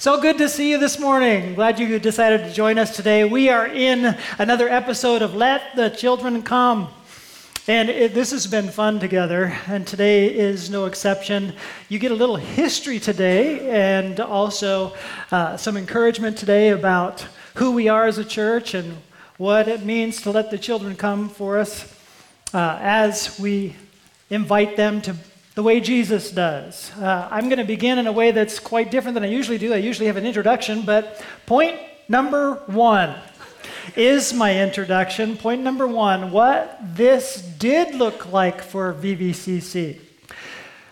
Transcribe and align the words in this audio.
So 0.00 0.18
good 0.18 0.38
to 0.38 0.48
see 0.48 0.70
you 0.70 0.78
this 0.78 0.98
morning. 0.98 1.54
Glad 1.54 1.78
you 1.78 1.98
decided 1.98 2.44
to 2.44 2.52
join 2.54 2.78
us 2.78 2.96
today. 2.96 3.24
We 3.24 3.50
are 3.50 3.66
in 3.66 4.16
another 4.38 4.66
episode 4.66 5.20
of 5.20 5.34
Let 5.34 5.76
the 5.76 5.90
Children 5.90 6.42
Come. 6.42 6.88
And 7.68 7.90
it, 7.90 8.14
this 8.14 8.30
has 8.30 8.46
been 8.46 8.70
fun 8.70 8.98
together, 8.98 9.54
and 9.66 9.86
today 9.86 10.34
is 10.34 10.70
no 10.70 10.86
exception. 10.86 11.52
You 11.90 11.98
get 11.98 12.12
a 12.12 12.14
little 12.14 12.36
history 12.36 12.98
today, 12.98 13.68
and 13.68 14.20
also 14.20 14.94
uh, 15.32 15.58
some 15.58 15.76
encouragement 15.76 16.38
today 16.38 16.70
about 16.70 17.26
who 17.56 17.72
we 17.72 17.88
are 17.88 18.06
as 18.06 18.16
a 18.16 18.24
church 18.24 18.72
and 18.72 18.96
what 19.36 19.68
it 19.68 19.84
means 19.84 20.22
to 20.22 20.30
let 20.30 20.50
the 20.50 20.56
children 20.56 20.96
come 20.96 21.28
for 21.28 21.58
us 21.58 21.94
uh, 22.54 22.78
as 22.80 23.38
we 23.38 23.76
invite 24.30 24.78
them 24.78 25.02
to 25.02 25.14
the 25.54 25.62
way 25.62 25.80
Jesus 25.80 26.30
does. 26.30 26.92
Uh, 26.96 27.28
I'm 27.30 27.48
going 27.48 27.58
to 27.58 27.64
begin 27.64 27.98
in 27.98 28.06
a 28.06 28.12
way 28.12 28.30
that's 28.30 28.58
quite 28.58 28.90
different 28.90 29.14
than 29.14 29.24
I 29.24 29.28
usually 29.28 29.58
do. 29.58 29.72
I 29.72 29.78
usually 29.78 30.06
have 30.06 30.16
an 30.16 30.26
introduction, 30.26 30.82
but 30.82 31.24
point 31.46 31.78
number 32.08 32.54
one 32.66 33.16
is 33.96 34.32
my 34.32 34.62
introduction. 34.62 35.36
Point 35.36 35.62
number 35.62 35.86
one 35.86 36.30
what 36.30 36.78
this 36.94 37.42
did 37.42 37.94
look 37.94 38.32
like 38.32 38.62
for 38.62 38.94
VVCC. 38.94 39.98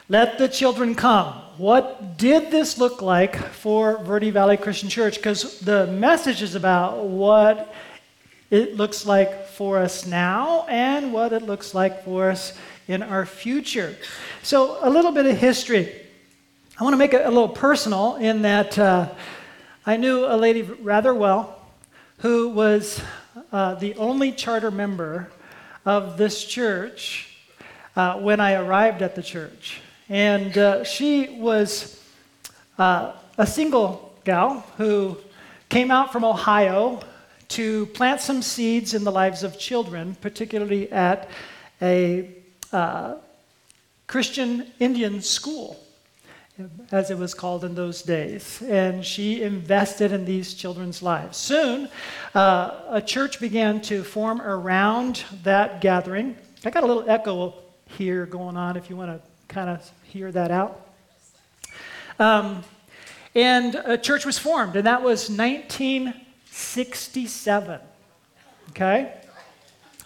Let 0.08 0.38
the 0.38 0.48
children 0.48 0.94
come. 0.94 1.34
What 1.58 2.16
did 2.16 2.50
this 2.50 2.78
look 2.78 3.02
like 3.02 3.36
for 3.36 3.98
Verde 4.04 4.30
Valley 4.30 4.56
Christian 4.56 4.88
Church? 4.88 5.16
Because 5.16 5.60
the 5.60 5.86
message 5.88 6.40
is 6.40 6.54
about 6.54 7.04
what 7.04 7.74
it 8.50 8.76
looks 8.76 9.04
like 9.04 9.48
for 9.48 9.78
us 9.78 10.06
now 10.06 10.64
and 10.68 11.12
what 11.12 11.32
it 11.32 11.42
looks 11.42 11.74
like 11.74 12.04
for 12.04 12.30
us 12.30 12.56
in 12.86 13.02
our 13.02 13.26
future. 13.26 13.96
So, 14.42 14.78
a 14.80 14.88
little 14.88 15.10
bit 15.10 15.26
of 15.26 15.36
history. 15.36 15.92
I 16.78 16.84
want 16.84 16.94
to 16.94 16.98
make 16.98 17.12
it 17.12 17.26
a 17.26 17.28
little 17.28 17.48
personal 17.48 18.16
in 18.16 18.42
that 18.42 18.78
uh, 18.78 19.08
I 19.84 19.96
knew 19.96 20.24
a 20.26 20.36
lady 20.36 20.62
rather 20.62 21.12
well 21.12 21.60
who 22.18 22.50
was 22.50 23.02
uh, 23.52 23.74
the 23.74 23.96
only 23.96 24.30
charter 24.32 24.70
member 24.70 25.30
of 25.84 26.16
this 26.16 26.44
church 26.44 27.36
uh, 27.96 28.20
when 28.20 28.38
I 28.38 28.54
arrived 28.54 29.02
at 29.02 29.16
the 29.16 29.22
church. 29.22 29.80
And 30.08 30.56
uh, 30.56 30.84
she 30.84 31.36
was 31.40 32.02
uh, 32.78 33.12
a 33.36 33.46
single 33.46 34.16
gal 34.24 34.64
who 34.76 35.18
came 35.68 35.90
out 35.90 36.12
from 36.12 36.24
Ohio 36.24 37.00
to 37.48 37.86
plant 37.86 38.20
some 38.20 38.40
seeds 38.40 38.94
in 38.94 39.02
the 39.02 39.12
lives 39.12 39.42
of 39.42 39.58
children, 39.58 40.16
particularly 40.20 40.90
at 40.92 41.28
a 41.82 42.30
uh, 42.72 43.16
Christian 44.08 44.66
Indian 44.80 45.20
school, 45.20 45.78
as 46.90 47.10
it 47.10 47.18
was 47.18 47.34
called 47.34 47.62
in 47.62 47.74
those 47.74 48.00
days. 48.00 48.62
And 48.62 49.04
she 49.04 49.42
invested 49.42 50.12
in 50.12 50.24
these 50.24 50.54
children's 50.54 51.02
lives. 51.02 51.36
Soon, 51.36 51.90
uh, 52.34 52.80
a 52.88 53.02
church 53.02 53.38
began 53.38 53.82
to 53.82 54.02
form 54.02 54.40
around 54.40 55.24
that 55.44 55.82
gathering. 55.82 56.38
I 56.64 56.70
got 56.70 56.84
a 56.84 56.86
little 56.86 57.04
echo 57.08 57.52
here 57.84 58.24
going 58.24 58.56
on 58.56 58.78
if 58.78 58.88
you 58.88 58.96
want 58.96 59.10
to 59.10 59.20
kind 59.46 59.68
of 59.68 59.86
hear 60.04 60.32
that 60.32 60.50
out. 60.50 60.86
Um, 62.18 62.64
and 63.34 63.74
a 63.74 63.98
church 63.98 64.24
was 64.24 64.38
formed, 64.38 64.74
and 64.74 64.86
that 64.86 65.02
was 65.02 65.28
1967. 65.28 67.80
Okay? 68.70 69.12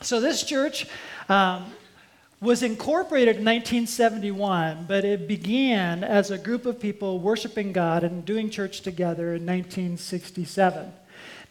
So 0.00 0.20
this 0.20 0.42
church 0.42 0.88
um, 1.28 1.72
was 2.42 2.64
incorporated 2.64 3.36
in 3.36 3.44
1971, 3.44 4.86
but 4.88 5.04
it 5.04 5.28
began 5.28 6.02
as 6.02 6.32
a 6.32 6.36
group 6.36 6.66
of 6.66 6.80
people 6.80 7.20
worshiping 7.20 7.72
God 7.72 8.02
and 8.02 8.24
doing 8.24 8.50
church 8.50 8.80
together 8.80 9.36
in 9.36 9.46
1967. 9.46 10.92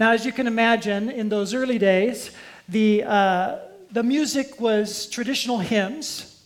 Now, 0.01 0.11
as 0.11 0.25
you 0.25 0.33
can 0.33 0.47
imagine, 0.47 1.09
in 1.09 1.29
those 1.29 1.53
early 1.53 1.79
days, 1.79 2.31
the, 2.67 3.03
uh, 3.05 3.59
the 3.89 4.03
music 4.03 4.59
was 4.59 5.07
traditional 5.07 5.59
hymns, 5.59 6.43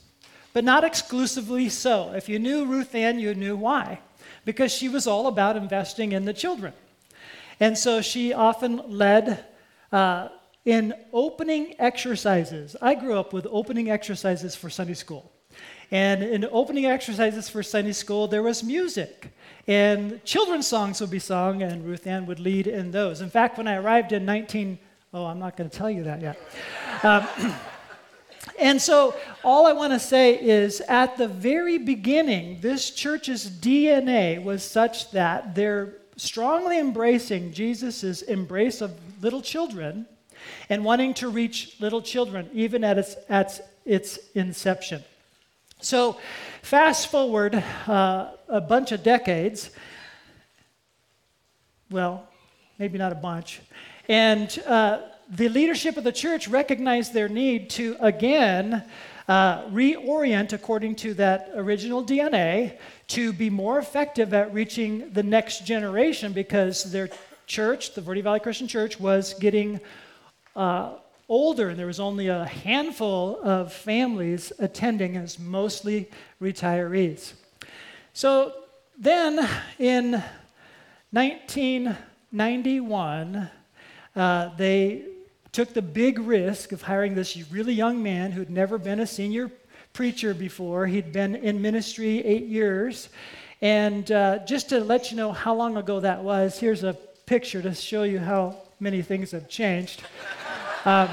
but 0.53 0.63
not 0.63 0.83
exclusively 0.83 1.67
so. 1.67 2.11
If 2.13 2.29
you 2.29 2.37
knew 2.37 2.65
Ruth 2.65 2.93
Ann, 2.93 3.17
you 3.17 3.33
knew 3.33 3.55
why. 3.55 3.99
Because 4.45 4.71
she 4.71 4.89
was 4.89 5.07
all 5.07 5.25
about 5.25 5.57
investing 5.57 6.11
in 6.11 6.25
the 6.25 6.33
children. 6.33 6.73
And 7.59 7.75
so 7.75 7.99
she 7.99 8.31
often 8.31 8.77
led 8.87 9.43
uh, 9.91 10.27
in 10.65 10.93
opening 11.13 11.75
exercises. 11.79 12.75
I 12.81 12.95
grew 12.95 13.17
up 13.17 13.33
with 13.33 13.47
opening 13.49 13.89
exercises 13.91 14.55
for 14.55 14.69
Sunday 14.69 14.95
school. 14.95 15.31
And 15.91 16.23
in 16.23 16.45
opening 16.51 16.87
exercises 16.87 17.47
for 17.47 17.61
Sunday 17.61 17.93
school, 17.93 18.27
there 18.27 18.41
was 18.41 18.63
music. 18.63 19.31
And 19.67 20.23
children's 20.25 20.67
songs 20.67 20.99
would 21.01 21.11
be 21.11 21.19
sung, 21.19 21.61
and 21.61 21.85
Ruth 21.85 22.07
Ann 22.07 22.25
would 22.25 22.39
lead 22.39 22.65
in 22.65 22.91
those. 22.91 23.21
In 23.21 23.29
fact, 23.29 23.57
when 23.57 23.67
I 23.67 23.75
arrived 23.75 24.11
in 24.11 24.25
19, 24.25 24.79
oh, 25.13 25.25
I'm 25.25 25.39
not 25.39 25.55
going 25.55 25.69
to 25.69 25.77
tell 25.77 25.89
you 25.89 26.03
that 26.03 26.21
yet. 26.21 26.39
Um, 27.03 27.27
and 28.59 28.81
so, 28.81 29.15
all 29.43 29.67
I 29.67 29.73
want 29.73 29.93
to 29.93 29.99
say 29.99 30.39
is 30.39 30.81
at 30.81 31.17
the 31.17 31.27
very 31.27 31.77
beginning, 31.77 32.59
this 32.61 32.89
church's 32.89 33.49
DNA 33.49 34.43
was 34.43 34.63
such 34.63 35.11
that 35.11 35.53
they're 35.53 35.93
strongly 36.17 36.79
embracing 36.79 37.53
Jesus' 37.53 38.23
embrace 38.23 38.81
of 38.81 38.91
little 39.21 39.41
children 39.41 40.07
and 40.69 40.83
wanting 40.83 41.13
to 41.15 41.29
reach 41.29 41.79
little 41.79 42.01
children, 42.01 42.49
even 42.53 42.83
at 42.83 42.97
its, 42.97 43.15
at 43.29 43.59
its 43.85 44.19
inception. 44.33 45.03
So, 45.81 46.17
fast 46.61 47.07
forward 47.11 47.55
uh, 47.87 48.31
a 48.47 48.61
bunch 48.61 48.91
of 48.91 49.03
decades, 49.03 49.69
well, 51.91 52.27
maybe 52.79 52.97
not 52.97 53.11
a 53.11 53.15
bunch, 53.15 53.61
and 54.07 54.57
uh, 54.65 55.01
the 55.29 55.49
leadership 55.49 55.97
of 55.97 56.03
the 56.03 56.11
church 56.11 56.47
recognized 56.47 57.13
their 57.13 57.29
need 57.29 57.69
to 57.71 57.97
again 57.99 58.83
uh, 59.27 59.63
reorient 59.69 60.53
according 60.53 60.95
to 60.95 61.13
that 61.15 61.49
original 61.55 62.03
DNA 62.03 62.77
to 63.07 63.33
be 63.33 63.49
more 63.49 63.79
effective 63.79 64.33
at 64.33 64.53
reaching 64.53 65.11
the 65.13 65.23
next 65.23 65.65
generation 65.65 66.31
because 66.31 66.91
their 66.91 67.09
church, 67.47 67.93
the 67.93 68.01
Verde 68.01 68.21
Valley 68.21 68.39
Christian 68.39 68.67
Church, 68.67 68.99
was 68.99 69.33
getting 69.35 69.79
uh, 70.55 70.91
older, 71.27 71.69
and 71.69 71.79
there 71.79 71.87
was 71.87 71.99
only 71.99 72.27
a 72.27 72.45
handful 72.45 73.39
of 73.41 73.73
families 73.73 74.53
attending 74.59 75.17
as 75.17 75.39
mostly 75.39 76.07
retirees. 76.41 77.33
So 78.13 78.53
then 78.97 79.45
in 79.79 80.23
1991, 81.11 83.49
uh, 84.15 84.49
they 84.57 85.03
took 85.51 85.73
the 85.73 85.81
big 85.81 86.19
risk 86.19 86.71
of 86.71 86.81
hiring 86.81 87.15
this 87.15 87.35
really 87.51 87.73
young 87.73 88.01
man 88.03 88.31
who'd 88.31 88.49
never 88.49 88.77
been 88.77 88.99
a 88.99 89.07
senior 89.07 89.49
preacher 89.93 90.33
before. 90.33 90.87
He'd 90.87 91.13
been 91.13 91.35
in 91.35 91.61
ministry 91.61 92.23
eight 92.25 92.45
years. 92.45 93.09
And 93.61 94.11
uh, 94.11 94.39
just 94.45 94.67
to 94.69 94.81
let 94.81 95.11
you 95.11 95.17
know 95.17 95.31
how 95.31 95.55
long 95.55 95.77
ago 95.77 96.01
that 96.01 96.23
was, 96.23 96.59
here's 96.59 96.83
a 96.83 96.93
picture 97.25 97.61
to 97.61 97.73
show 97.73 98.03
you 98.03 98.19
how 98.19 98.57
many 98.79 99.01
things 99.01 99.31
have 99.31 99.47
changed. 99.47 100.03
Um, 100.85 101.09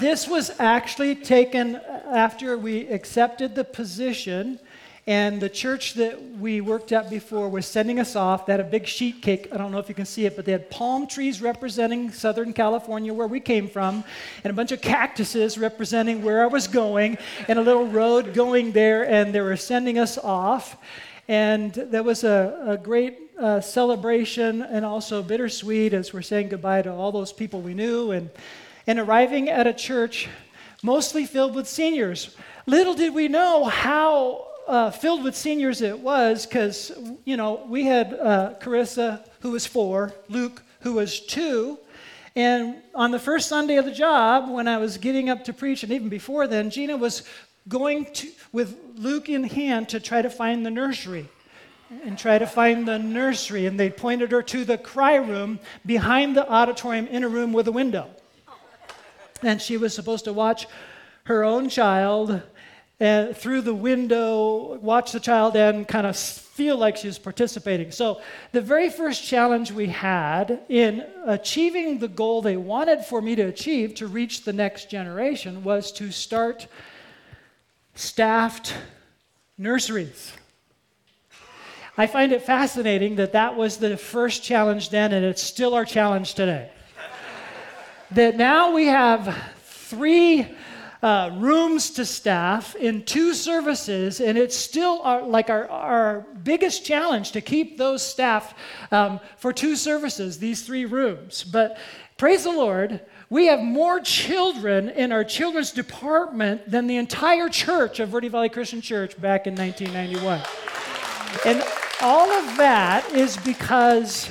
this 0.00 0.26
was 0.26 0.50
actually 0.58 1.14
taken 1.14 1.76
after 1.76 2.58
we 2.58 2.88
accepted 2.88 3.54
the 3.54 3.62
position, 3.62 4.58
and 5.06 5.40
the 5.40 5.48
church 5.48 5.94
that 5.94 6.20
we 6.40 6.60
worked 6.60 6.90
at 6.90 7.08
before 7.10 7.48
was 7.48 7.64
sending 7.64 8.00
us 8.00 8.16
off. 8.16 8.44
They 8.44 8.54
had 8.54 8.58
a 8.58 8.64
big 8.64 8.88
sheet 8.88 9.22
cake. 9.22 9.50
I 9.52 9.56
don't 9.56 9.70
know 9.70 9.78
if 9.78 9.88
you 9.88 9.94
can 9.94 10.04
see 10.04 10.26
it, 10.26 10.34
but 10.34 10.46
they 10.46 10.50
had 10.50 10.68
palm 10.68 11.06
trees 11.06 11.40
representing 11.40 12.10
Southern 12.10 12.52
California, 12.52 13.14
where 13.14 13.28
we 13.28 13.38
came 13.38 13.68
from, 13.68 14.02
and 14.42 14.50
a 14.50 14.54
bunch 14.54 14.72
of 14.72 14.80
cactuses 14.80 15.56
representing 15.56 16.24
where 16.24 16.42
I 16.42 16.46
was 16.46 16.66
going, 16.66 17.18
and 17.46 17.56
a 17.56 17.62
little 17.62 17.86
road 17.86 18.34
going 18.34 18.72
there, 18.72 19.08
and 19.08 19.32
they 19.32 19.42
were 19.42 19.56
sending 19.56 19.96
us 19.96 20.18
off. 20.18 20.76
And 21.28 21.72
there 21.72 22.02
was 22.02 22.24
a, 22.24 22.64
a 22.66 22.76
great 22.76 23.23
uh, 23.38 23.60
celebration 23.60 24.62
and 24.62 24.84
also 24.84 25.22
bittersweet 25.22 25.92
as 25.92 26.12
we're 26.12 26.22
saying 26.22 26.48
goodbye 26.48 26.82
to 26.82 26.92
all 26.92 27.12
those 27.12 27.32
people 27.32 27.60
we 27.60 27.74
knew 27.74 28.10
and, 28.10 28.30
and 28.86 28.98
arriving 28.98 29.48
at 29.48 29.66
a 29.66 29.72
church 29.72 30.28
mostly 30.82 31.26
filled 31.26 31.54
with 31.54 31.66
seniors. 31.66 32.36
Little 32.66 32.94
did 32.94 33.14
we 33.14 33.28
know 33.28 33.64
how 33.64 34.46
uh, 34.66 34.90
filled 34.90 35.24
with 35.24 35.34
seniors 35.34 35.82
it 35.82 35.98
was 35.98 36.46
because, 36.46 36.92
you 37.24 37.36
know, 37.36 37.64
we 37.68 37.84
had 37.84 38.14
uh, 38.14 38.54
Carissa, 38.60 39.26
who 39.40 39.50
was 39.50 39.66
four, 39.66 40.12
Luke, 40.28 40.62
who 40.80 40.94
was 40.94 41.20
two. 41.20 41.78
And 42.36 42.76
on 42.94 43.10
the 43.10 43.18
first 43.18 43.48
Sunday 43.48 43.76
of 43.76 43.84
the 43.84 43.92
job, 43.92 44.50
when 44.50 44.66
I 44.66 44.78
was 44.78 44.98
getting 44.98 45.28
up 45.28 45.44
to 45.44 45.52
preach, 45.52 45.82
and 45.82 45.92
even 45.92 46.08
before 46.08 46.46
then, 46.46 46.70
Gina 46.70 46.96
was 46.96 47.22
going 47.68 48.06
to, 48.12 48.28
with 48.52 48.76
Luke 48.96 49.28
in 49.28 49.44
hand 49.44 49.88
to 49.90 50.00
try 50.00 50.20
to 50.22 50.30
find 50.30 50.64
the 50.64 50.70
nursery 50.70 51.28
and 52.04 52.18
try 52.18 52.38
to 52.38 52.46
find 52.46 52.86
the 52.86 52.98
nursery. 52.98 53.66
And 53.66 53.78
they 53.78 53.90
pointed 53.90 54.32
her 54.32 54.42
to 54.42 54.64
the 54.64 54.78
cry 54.78 55.16
room 55.16 55.60
behind 55.84 56.36
the 56.36 56.48
auditorium 56.48 57.06
in 57.06 57.24
a 57.24 57.28
room 57.28 57.52
with 57.52 57.68
a 57.68 57.72
window. 57.72 58.08
And 59.42 59.60
she 59.60 59.76
was 59.76 59.94
supposed 59.94 60.24
to 60.24 60.32
watch 60.32 60.66
her 61.24 61.44
own 61.44 61.68
child 61.68 62.42
uh, 63.00 63.32
through 63.32 63.60
the 63.60 63.74
window, 63.74 64.78
watch 64.78 65.12
the 65.12 65.20
child 65.20 65.56
and 65.56 65.86
kind 65.86 66.06
of 66.06 66.16
feel 66.16 66.76
like 66.76 66.96
she 66.96 67.08
was 67.08 67.18
participating. 67.18 67.90
So, 67.90 68.20
the 68.52 68.60
very 68.60 68.88
first 68.88 69.24
challenge 69.24 69.72
we 69.72 69.88
had 69.88 70.60
in 70.68 71.04
achieving 71.26 71.98
the 71.98 72.08
goal 72.08 72.40
they 72.40 72.56
wanted 72.56 73.04
for 73.04 73.20
me 73.20 73.34
to 73.34 73.42
achieve 73.42 73.94
to 73.96 74.06
reach 74.06 74.44
the 74.44 74.52
next 74.52 74.88
generation 74.88 75.64
was 75.64 75.90
to 75.92 76.12
start 76.12 76.68
staffed 77.94 78.74
nurseries. 79.58 80.32
I 81.96 82.08
find 82.08 82.32
it 82.32 82.42
fascinating 82.42 83.16
that 83.16 83.32
that 83.32 83.54
was 83.54 83.76
the 83.76 83.96
first 83.96 84.42
challenge 84.42 84.90
then, 84.90 85.12
and 85.12 85.24
it's 85.24 85.42
still 85.42 85.74
our 85.74 85.84
challenge 85.84 86.34
today. 86.34 86.70
that 88.10 88.36
now 88.36 88.72
we 88.74 88.86
have 88.86 89.36
three 89.62 90.48
uh, 91.04 91.30
rooms 91.34 91.90
to 91.90 92.04
staff 92.04 92.74
in 92.74 93.04
two 93.04 93.32
services, 93.32 94.20
and 94.20 94.36
it's 94.36 94.56
still 94.56 95.02
our, 95.02 95.22
like 95.22 95.50
our, 95.50 95.68
our 95.68 96.26
biggest 96.42 96.84
challenge 96.84 97.30
to 97.30 97.40
keep 97.40 97.78
those 97.78 98.04
staff 98.04 98.54
um, 98.90 99.20
for 99.36 99.52
two 99.52 99.76
services, 99.76 100.38
these 100.38 100.62
three 100.62 100.86
rooms. 100.86 101.44
But 101.44 101.78
praise 102.16 102.42
the 102.42 102.50
Lord, 102.50 103.02
we 103.30 103.46
have 103.46 103.60
more 103.60 104.00
children 104.00 104.88
in 104.88 105.12
our 105.12 105.22
children's 105.22 105.70
department 105.70 106.68
than 106.68 106.88
the 106.88 106.96
entire 106.96 107.48
church 107.48 108.00
of 108.00 108.08
Verde 108.08 108.28
Valley 108.28 108.48
Christian 108.48 108.80
Church 108.80 109.20
back 109.20 109.46
in 109.46 109.54
1991. 109.54 110.40
And 111.44 111.83
all 112.00 112.30
of 112.30 112.56
that 112.56 113.10
is 113.12 113.36
because 113.38 114.30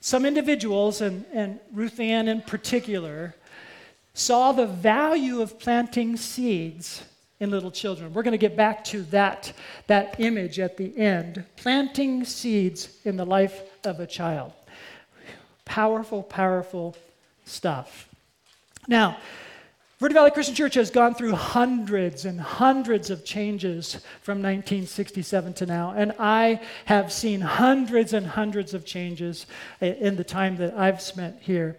some 0.00 0.24
individuals, 0.24 1.00
and, 1.00 1.24
and 1.32 1.60
Ruth 1.72 2.00
Ann 2.00 2.28
in 2.28 2.42
particular, 2.42 3.34
saw 4.14 4.52
the 4.52 4.66
value 4.66 5.40
of 5.40 5.58
planting 5.58 6.16
seeds 6.16 7.02
in 7.38 7.50
little 7.50 7.70
children. 7.70 8.12
We're 8.12 8.22
going 8.22 8.32
to 8.32 8.38
get 8.38 8.56
back 8.56 8.84
to 8.84 9.02
that, 9.04 9.52
that 9.86 10.16
image 10.18 10.58
at 10.58 10.76
the 10.76 10.96
end. 10.96 11.44
Planting 11.56 12.24
seeds 12.24 12.96
in 13.04 13.16
the 13.16 13.24
life 13.24 13.62
of 13.84 14.00
a 14.00 14.06
child. 14.06 14.52
Powerful, 15.64 16.22
powerful 16.22 16.96
stuff. 17.44 18.08
Now, 18.88 19.18
Verde 20.00 20.14
Valley 20.14 20.30
Christian 20.30 20.54
Church 20.54 20.74
has 20.74 20.90
gone 20.90 21.14
through 21.14 21.34
hundreds 21.34 22.24
and 22.24 22.40
hundreds 22.40 23.10
of 23.10 23.24
changes 23.24 23.94
from 24.22 24.38
1967 24.38 25.52
to 25.54 25.66
now, 25.66 25.92
and 25.94 26.14
I 26.18 26.60
have 26.86 27.12
seen 27.12 27.40
hundreds 27.42 28.14
and 28.14 28.26
hundreds 28.26 28.74
of 28.74 28.84
changes 28.84 29.46
in 29.80 30.16
the 30.16 30.24
time 30.24 30.56
that 30.56 30.74
I've 30.76 31.00
spent 31.00 31.40
here 31.42 31.76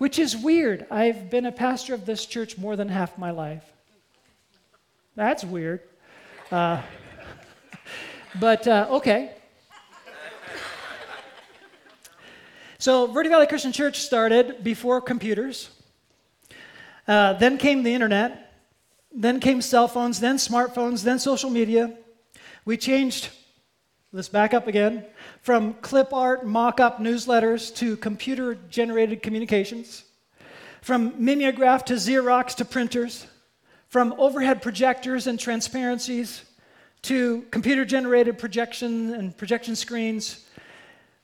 which 0.00 0.18
is 0.18 0.34
weird. 0.34 0.86
I've 0.90 1.28
been 1.28 1.44
a 1.44 1.52
pastor 1.52 1.92
of 1.92 2.06
this 2.06 2.24
church 2.24 2.56
more 2.56 2.74
than 2.74 2.88
half 2.88 3.18
my 3.18 3.32
life. 3.32 3.62
That's 5.14 5.44
weird. 5.44 5.80
Uh, 6.50 6.80
but 8.40 8.66
uh, 8.66 8.86
okay. 8.92 9.32
So, 12.78 13.08
Verde 13.08 13.28
Valley 13.28 13.46
Christian 13.46 13.72
Church 13.72 14.00
started 14.00 14.64
before 14.64 15.02
computers. 15.02 15.68
Uh, 17.10 17.32
then 17.32 17.58
came 17.58 17.82
the 17.82 17.92
internet. 17.92 18.52
Then 19.12 19.40
came 19.40 19.60
cell 19.60 19.88
phones, 19.88 20.20
then 20.20 20.36
smartphones, 20.36 21.02
then 21.02 21.18
social 21.18 21.50
media. 21.50 21.92
We 22.64 22.76
changed, 22.76 23.30
let's 24.12 24.28
back 24.28 24.54
up 24.54 24.68
again 24.68 25.04
from 25.42 25.74
clip 25.82 26.12
art 26.12 26.46
mock 26.46 26.78
up 26.78 26.98
newsletters 27.00 27.74
to 27.76 27.96
computer 27.96 28.56
generated 28.68 29.24
communications, 29.24 30.04
from 30.82 31.12
mimeograph 31.18 31.84
to 31.86 31.94
Xerox 31.94 32.54
to 32.54 32.64
printers, 32.64 33.26
from 33.88 34.14
overhead 34.16 34.62
projectors 34.62 35.26
and 35.26 35.36
transparencies 35.36 36.44
to 37.02 37.42
computer 37.50 37.84
generated 37.84 38.38
projection 38.38 39.14
and 39.14 39.36
projection 39.36 39.74
screens, 39.74 40.46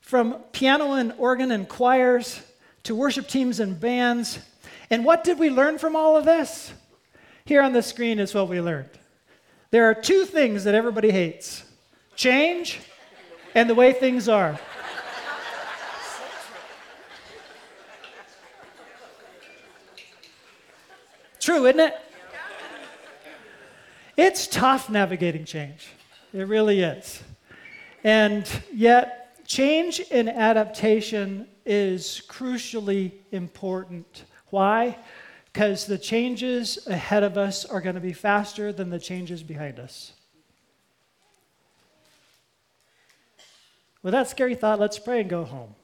from 0.01 0.33
piano 0.51 0.95
and 0.95 1.13
organ 1.17 1.51
and 1.53 1.69
choirs 1.69 2.41
to 2.83 2.93
worship 2.93 3.29
teams 3.29 3.61
and 3.61 3.79
bands. 3.79 4.39
And 4.89 5.03
what 5.03 5.23
did 5.23 5.39
we 5.39 5.49
learn 5.49 5.77
from 5.77 5.95
all 5.95 6.15
of 6.15 6.25
this? 6.25 6.73
Here 7.45 7.61
on 7.61 7.73
the 7.73 7.81
screen 7.81 8.19
is 8.19 8.33
what 8.33 8.49
we 8.49 8.61
learned. 8.61 8.89
There 9.71 9.89
are 9.89 9.93
two 9.93 10.25
things 10.25 10.63
that 10.63 10.75
everybody 10.75 11.11
hates 11.11 11.63
change 12.15 12.79
and 13.53 13.69
the 13.69 13.75
way 13.75 13.93
things 13.93 14.29
are. 14.29 14.59
True, 21.39 21.65
isn't 21.65 21.79
it? 21.79 21.93
It's 24.17 24.47
tough 24.47 24.89
navigating 24.89 25.45
change. 25.45 25.87
It 26.33 26.47
really 26.47 26.81
is. 26.81 27.23
And 28.03 28.49
yet, 28.73 29.45
change 29.45 30.01
and 30.11 30.27
adaptation 30.27 31.47
is 31.65 32.21
crucially 32.27 33.11
important. 33.31 34.25
Why? 34.49 34.97
Because 35.51 35.85
the 35.85 35.97
changes 35.97 36.87
ahead 36.87 37.23
of 37.23 37.37
us 37.37 37.65
are 37.65 37.81
going 37.81 37.95
to 37.95 38.01
be 38.01 38.13
faster 38.13 38.71
than 38.71 38.89
the 38.89 38.99
changes 38.99 39.43
behind 39.43 39.79
us. 39.79 40.13
With 44.03 44.13
that 44.13 44.29
scary 44.29 44.55
thought, 44.55 44.79
let's 44.79 44.99
pray 44.99 45.21
and 45.21 45.29
go 45.29 45.43
home. 45.43 45.75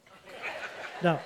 no. 1.02 1.20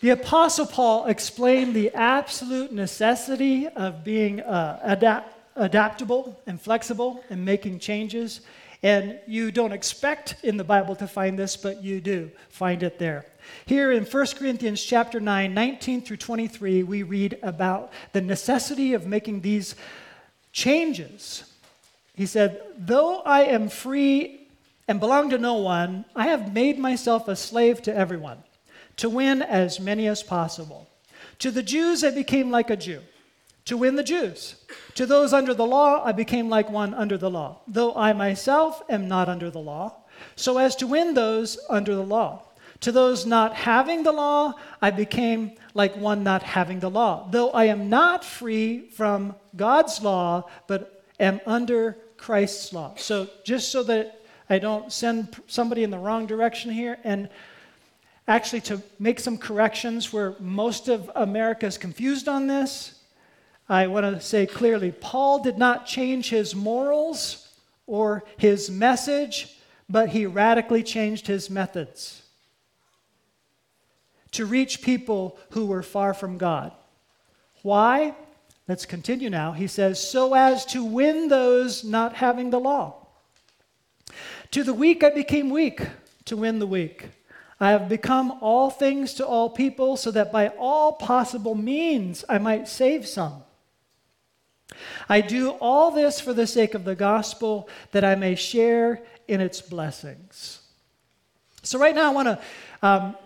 The 0.00 0.10
Apostle 0.10 0.66
Paul 0.66 1.06
explained 1.06 1.74
the 1.74 1.90
absolute 1.94 2.72
necessity 2.72 3.68
of 3.68 4.04
being 4.04 4.40
uh, 4.40 4.80
adapt- 4.82 5.34
adaptable 5.56 6.40
and 6.46 6.60
flexible 6.60 7.24
and 7.30 7.44
making 7.44 7.78
changes. 7.78 8.40
And 8.84 9.18
you 9.26 9.50
don't 9.50 9.72
expect 9.72 10.36
in 10.42 10.58
the 10.58 10.62
Bible 10.62 10.94
to 10.96 11.08
find 11.08 11.38
this, 11.38 11.56
but 11.56 11.82
you 11.82 12.02
do 12.02 12.30
find 12.50 12.82
it 12.82 12.98
there. 12.98 13.24
Here 13.64 13.90
in 13.90 14.04
1 14.04 14.26
Corinthians 14.38 14.84
chapter 14.84 15.20
9, 15.20 15.54
19 15.54 16.02
through 16.02 16.18
23, 16.18 16.82
we 16.82 17.02
read 17.02 17.38
about 17.42 17.94
the 18.12 18.20
necessity 18.20 18.92
of 18.92 19.06
making 19.06 19.40
these 19.40 19.74
changes. 20.52 21.44
He 22.14 22.26
said, 22.26 22.60
Though 22.76 23.20
I 23.20 23.44
am 23.44 23.70
free 23.70 24.48
and 24.86 25.00
belong 25.00 25.30
to 25.30 25.38
no 25.38 25.54
one, 25.54 26.04
I 26.14 26.26
have 26.26 26.52
made 26.52 26.78
myself 26.78 27.26
a 27.26 27.36
slave 27.36 27.80
to 27.82 27.96
everyone, 27.96 28.42
to 28.98 29.08
win 29.08 29.40
as 29.40 29.80
many 29.80 30.08
as 30.08 30.22
possible. 30.22 30.90
To 31.38 31.50
the 31.50 31.62
Jews, 31.62 32.04
I 32.04 32.10
became 32.10 32.50
like 32.50 32.68
a 32.68 32.76
Jew, 32.76 33.00
to 33.66 33.76
win 33.76 33.96
the 33.96 34.02
Jews. 34.02 34.56
To 34.94 35.06
those 35.06 35.32
under 35.32 35.54
the 35.54 35.66
law, 35.66 36.04
I 36.04 36.12
became 36.12 36.48
like 36.48 36.70
one 36.70 36.94
under 36.94 37.16
the 37.16 37.30
law, 37.30 37.60
though 37.66 37.94
I 37.94 38.12
myself 38.12 38.82
am 38.88 39.08
not 39.08 39.28
under 39.28 39.50
the 39.50 39.60
law, 39.60 39.96
so 40.36 40.58
as 40.58 40.76
to 40.76 40.86
win 40.86 41.14
those 41.14 41.58
under 41.68 41.94
the 41.94 42.02
law. 42.02 42.42
To 42.80 42.92
those 42.92 43.24
not 43.24 43.54
having 43.54 44.02
the 44.02 44.12
law, 44.12 44.54
I 44.82 44.90
became 44.90 45.52
like 45.72 45.96
one 45.96 46.22
not 46.22 46.42
having 46.42 46.80
the 46.80 46.90
law, 46.90 47.28
though 47.30 47.50
I 47.50 47.66
am 47.66 47.88
not 47.88 48.24
free 48.24 48.88
from 48.90 49.34
God's 49.56 50.02
law, 50.02 50.50
but 50.66 51.04
am 51.18 51.40
under 51.46 51.96
Christ's 52.18 52.72
law. 52.72 52.94
So, 52.96 53.28
just 53.44 53.70
so 53.70 53.82
that 53.84 54.20
I 54.50 54.58
don't 54.58 54.92
send 54.92 55.40
somebody 55.46 55.82
in 55.82 55.90
the 55.90 55.98
wrong 55.98 56.26
direction 56.26 56.70
here. 56.70 56.98
And 57.04 57.30
actually, 58.28 58.60
to 58.62 58.82
make 58.98 59.20
some 59.20 59.38
corrections 59.38 60.12
where 60.12 60.34
most 60.38 60.88
of 60.88 61.10
America 61.14 61.66
is 61.66 61.78
confused 61.78 62.28
on 62.28 62.46
this, 62.46 63.00
I 63.68 63.86
want 63.86 64.04
to 64.04 64.20
say 64.20 64.46
clearly 64.46 64.92
Paul 64.92 65.42
did 65.42 65.56
not 65.58 65.86
change 65.86 66.30
his 66.30 66.54
morals 66.54 67.48
or 67.86 68.24
his 68.36 68.70
message, 68.70 69.56
but 69.88 70.10
he 70.10 70.26
radically 70.26 70.82
changed 70.82 71.26
his 71.26 71.48
methods 71.48 72.22
to 74.32 74.44
reach 74.44 74.82
people 74.82 75.38
who 75.50 75.66
were 75.66 75.82
far 75.82 76.12
from 76.12 76.38
God. 76.38 76.72
Why? 77.62 78.14
Let's 78.66 78.84
continue 78.84 79.30
now. 79.30 79.52
He 79.52 79.66
says, 79.66 80.02
so 80.02 80.34
as 80.34 80.66
to 80.66 80.84
win 80.84 81.28
those 81.28 81.84
not 81.84 82.14
having 82.14 82.50
the 82.50 82.58
law. 82.58 83.06
To 84.50 84.64
the 84.64 84.74
weak 84.74 85.04
I 85.04 85.10
became 85.10 85.50
weak 85.50 85.86
to 86.26 86.36
win 86.36 86.58
the 86.58 86.66
weak. 86.66 87.08
I 87.60 87.70
have 87.70 87.88
become 87.88 88.38
all 88.40 88.70
things 88.70 89.14
to 89.14 89.26
all 89.26 89.48
people 89.50 89.96
so 89.96 90.10
that 90.10 90.32
by 90.32 90.48
all 90.48 90.92
possible 90.92 91.54
means 91.54 92.24
I 92.28 92.38
might 92.38 92.68
save 92.68 93.06
some. 93.06 93.42
I 95.08 95.20
do 95.20 95.50
all 95.50 95.90
this 95.90 96.20
for 96.20 96.32
the 96.32 96.46
sake 96.46 96.74
of 96.74 96.84
the 96.84 96.94
gospel 96.94 97.68
that 97.92 98.04
I 98.04 98.14
may 98.14 98.34
share 98.34 99.02
in 99.28 99.40
its 99.40 99.60
blessings. 99.60 100.60
So, 101.62 101.78
right 101.78 101.94
now, 101.94 102.10
I 102.10 102.14
want 102.14 102.28
to 102.28 102.38
um, 102.82 103.16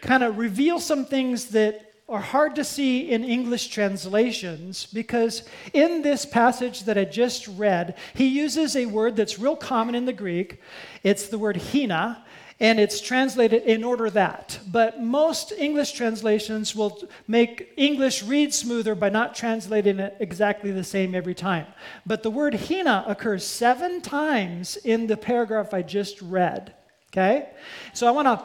kind 0.00 0.22
of 0.22 0.38
reveal 0.38 0.80
some 0.80 1.04
things 1.04 1.46
that 1.50 1.92
are 2.08 2.20
hard 2.20 2.54
to 2.54 2.62
see 2.62 3.10
in 3.10 3.24
English 3.24 3.68
translations 3.68 4.86
because 4.86 5.42
in 5.72 6.02
this 6.02 6.24
passage 6.24 6.84
that 6.84 6.96
I 6.96 7.04
just 7.04 7.48
read, 7.48 7.96
he 8.14 8.28
uses 8.28 8.76
a 8.76 8.86
word 8.86 9.16
that's 9.16 9.40
real 9.40 9.56
common 9.56 9.96
in 9.96 10.04
the 10.04 10.12
Greek. 10.12 10.60
It's 11.02 11.28
the 11.28 11.38
word 11.38 11.56
hina, 11.56 12.24
and 12.58 12.80
it's 12.80 13.00
translated 13.00 13.62
in 13.64 13.84
order 13.84 14.08
that. 14.10 14.58
But 14.66 15.02
most 15.02 15.52
English 15.52 15.92
translations 15.92 16.74
will 16.74 17.02
make 17.28 17.72
English 17.76 18.22
read 18.22 18.54
smoother 18.54 18.94
by 18.94 19.10
not 19.10 19.34
translating 19.34 19.98
it 20.00 20.16
exactly 20.20 20.70
the 20.70 20.84
same 20.84 21.14
every 21.14 21.34
time. 21.34 21.66
But 22.06 22.22
the 22.22 22.30
word 22.30 22.54
hina 22.54 23.04
occurs 23.06 23.46
seven 23.46 24.00
times 24.00 24.76
in 24.76 25.06
the 25.06 25.16
paragraph 25.16 25.74
I 25.74 25.82
just 25.82 26.22
read. 26.22 26.74
Okay? 27.12 27.50
So 27.92 28.06
I 28.06 28.10
want 28.10 28.26
to 28.26 28.44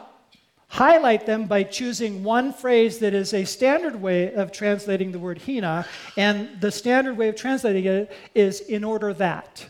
highlight 0.68 1.26
them 1.26 1.46
by 1.46 1.62
choosing 1.62 2.24
one 2.24 2.52
phrase 2.52 2.98
that 2.98 3.12
is 3.12 3.34
a 3.34 3.44
standard 3.44 4.00
way 4.00 4.32
of 4.34 4.52
translating 4.52 5.12
the 5.12 5.18
word 5.18 5.38
hina, 5.38 5.86
and 6.16 6.48
the 6.60 6.72
standard 6.72 7.16
way 7.16 7.28
of 7.28 7.36
translating 7.36 7.84
it 7.84 8.10
is 8.34 8.60
in 8.60 8.82
order 8.82 9.12
that. 9.12 9.66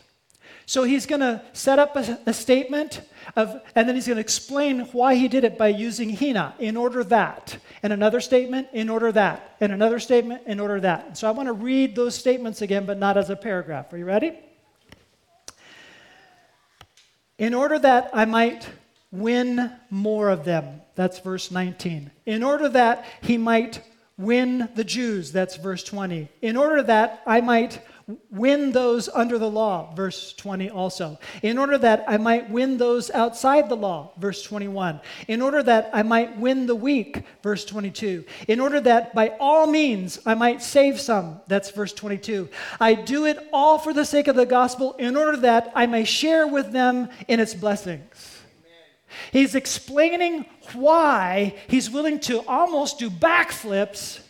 So 0.72 0.84
he's 0.84 1.04
going 1.04 1.20
to 1.20 1.42
set 1.52 1.78
up 1.78 1.96
a, 1.96 2.18
a 2.24 2.32
statement 2.32 3.02
of, 3.36 3.60
and 3.74 3.86
then 3.86 3.94
he's 3.94 4.06
going 4.06 4.16
to 4.16 4.22
explain 4.22 4.80
why 4.92 5.16
he 5.16 5.28
did 5.28 5.44
it 5.44 5.58
by 5.58 5.68
using 5.68 6.16
hina, 6.16 6.54
in 6.58 6.78
order 6.78 7.04
that, 7.04 7.58
and 7.82 7.92
another 7.92 8.22
statement, 8.22 8.68
in 8.72 8.88
order 8.88 9.12
that, 9.12 9.54
and 9.60 9.70
another 9.70 10.00
statement, 10.00 10.44
in 10.46 10.58
order 10.58 10.80
that. 10.80 11.18
So 11.18 11.28
I 11.28 11.32
want 11.32 11.48
to 11.48 11.52
read 11.52 11.94
those 11.94 12.14
statements 12.14 12.62
again, 12.62 12.86
but 12.86 12.96
not 12.96 13.18
as 13.18 13.28
a 13.28 13.36
paragraph. 13.36 13.92
Are 13.92 13.98
you 13.98 14.06
ready? 14.06 14.32
In 17.36 17.52
order 17.52 17.78
that 17.78 18.08
I 18.14 18.24
might 18.24 18.66
win 19.10 19.72
more 19.90 20.30
of 20.30 20.46
them. 20.46 20.80
That's 20.94 21.18
verse 21.18 21.50
19. 21.50 22.10
In 22.24 22.42
order 22.42 22.70
that 22.70 23.04
he 23.20 23.36
might 23.36 23.82
win 24.16 24.70
the 24.74 24.84
Jews. 24.84 25.32
That's 25.32 25.56
verse 25.56 25.84
20. 25.84 26.28
In 26.40 26.56
order 26.56 26.82
that 26.84 27.22
I 27.26 27.42
might 27.42 27.82
win 28.30 28.73
those 28.73 29.09
under 29.09 29.38
the 29.38 29.50
law, 29.50 29.94
verse 29.94 30.32
20 30.35 30.71
also. 30.71 31.18
In 31.42 31.59
order 31.59 31.78
that 31.78 32.04
I 32.09 32.16
might 32.16 32.50
win 32.50 32.78
those 32.78 33.11
outside 33.11 33.68
the 33.68 33.76
law, 33.76 34.12
verse 34.16 34.42
21. 34.42 35.00
In 35.28 35.42
order 35.42 35.62
that 35.62 35.90
I 35.92 36.02
might 36.02 36.38
win 36.38 36.66
the 36.66 36.75
weak, 36.75 37.23
verse 37.42 37.64
22. 37.64 38.25
In 38.49 38.61
order 38.61 38.80
that 38.80 39.14
by 39.14 39.35
all 39.40 39.66
means 39.66 40.18
I 40.26 40.35
might 40.35 40.62
save 40.62 41.00
some, 41.00 41.40
that's 41.47 41.71
verse 41.71 41.92
22. 41.92 42.49
I 42.80 42.94
do 42.94 43.26
it 43.26 43.49
all 43.52 43.78
for 43.78 43.92
the 43.92 44.04
sake 44.04 44.28
of 44.28 44.37
the 44.37 44.47
gospel, 44.47 44.94
in 44.94 45.16
order 45.16 45.37
that 45.38 45.73
I 45.75 45.87
may 45.87 46.04
share 46.04 46.47
with 46.47 46.73
them 46.73 47.09
in 47.28 47.40
its 47.40 47.54
blessings. 47.54 48.40
He's 49.30 49.54
explaining 49.54 50.47
why 50.73 51.54
he's 51.68 51.90
willing 51.90 52.18
to 52.21 52.47
almost 52.47 52.99
do 52.99 53.11
backflips 53.11 54.21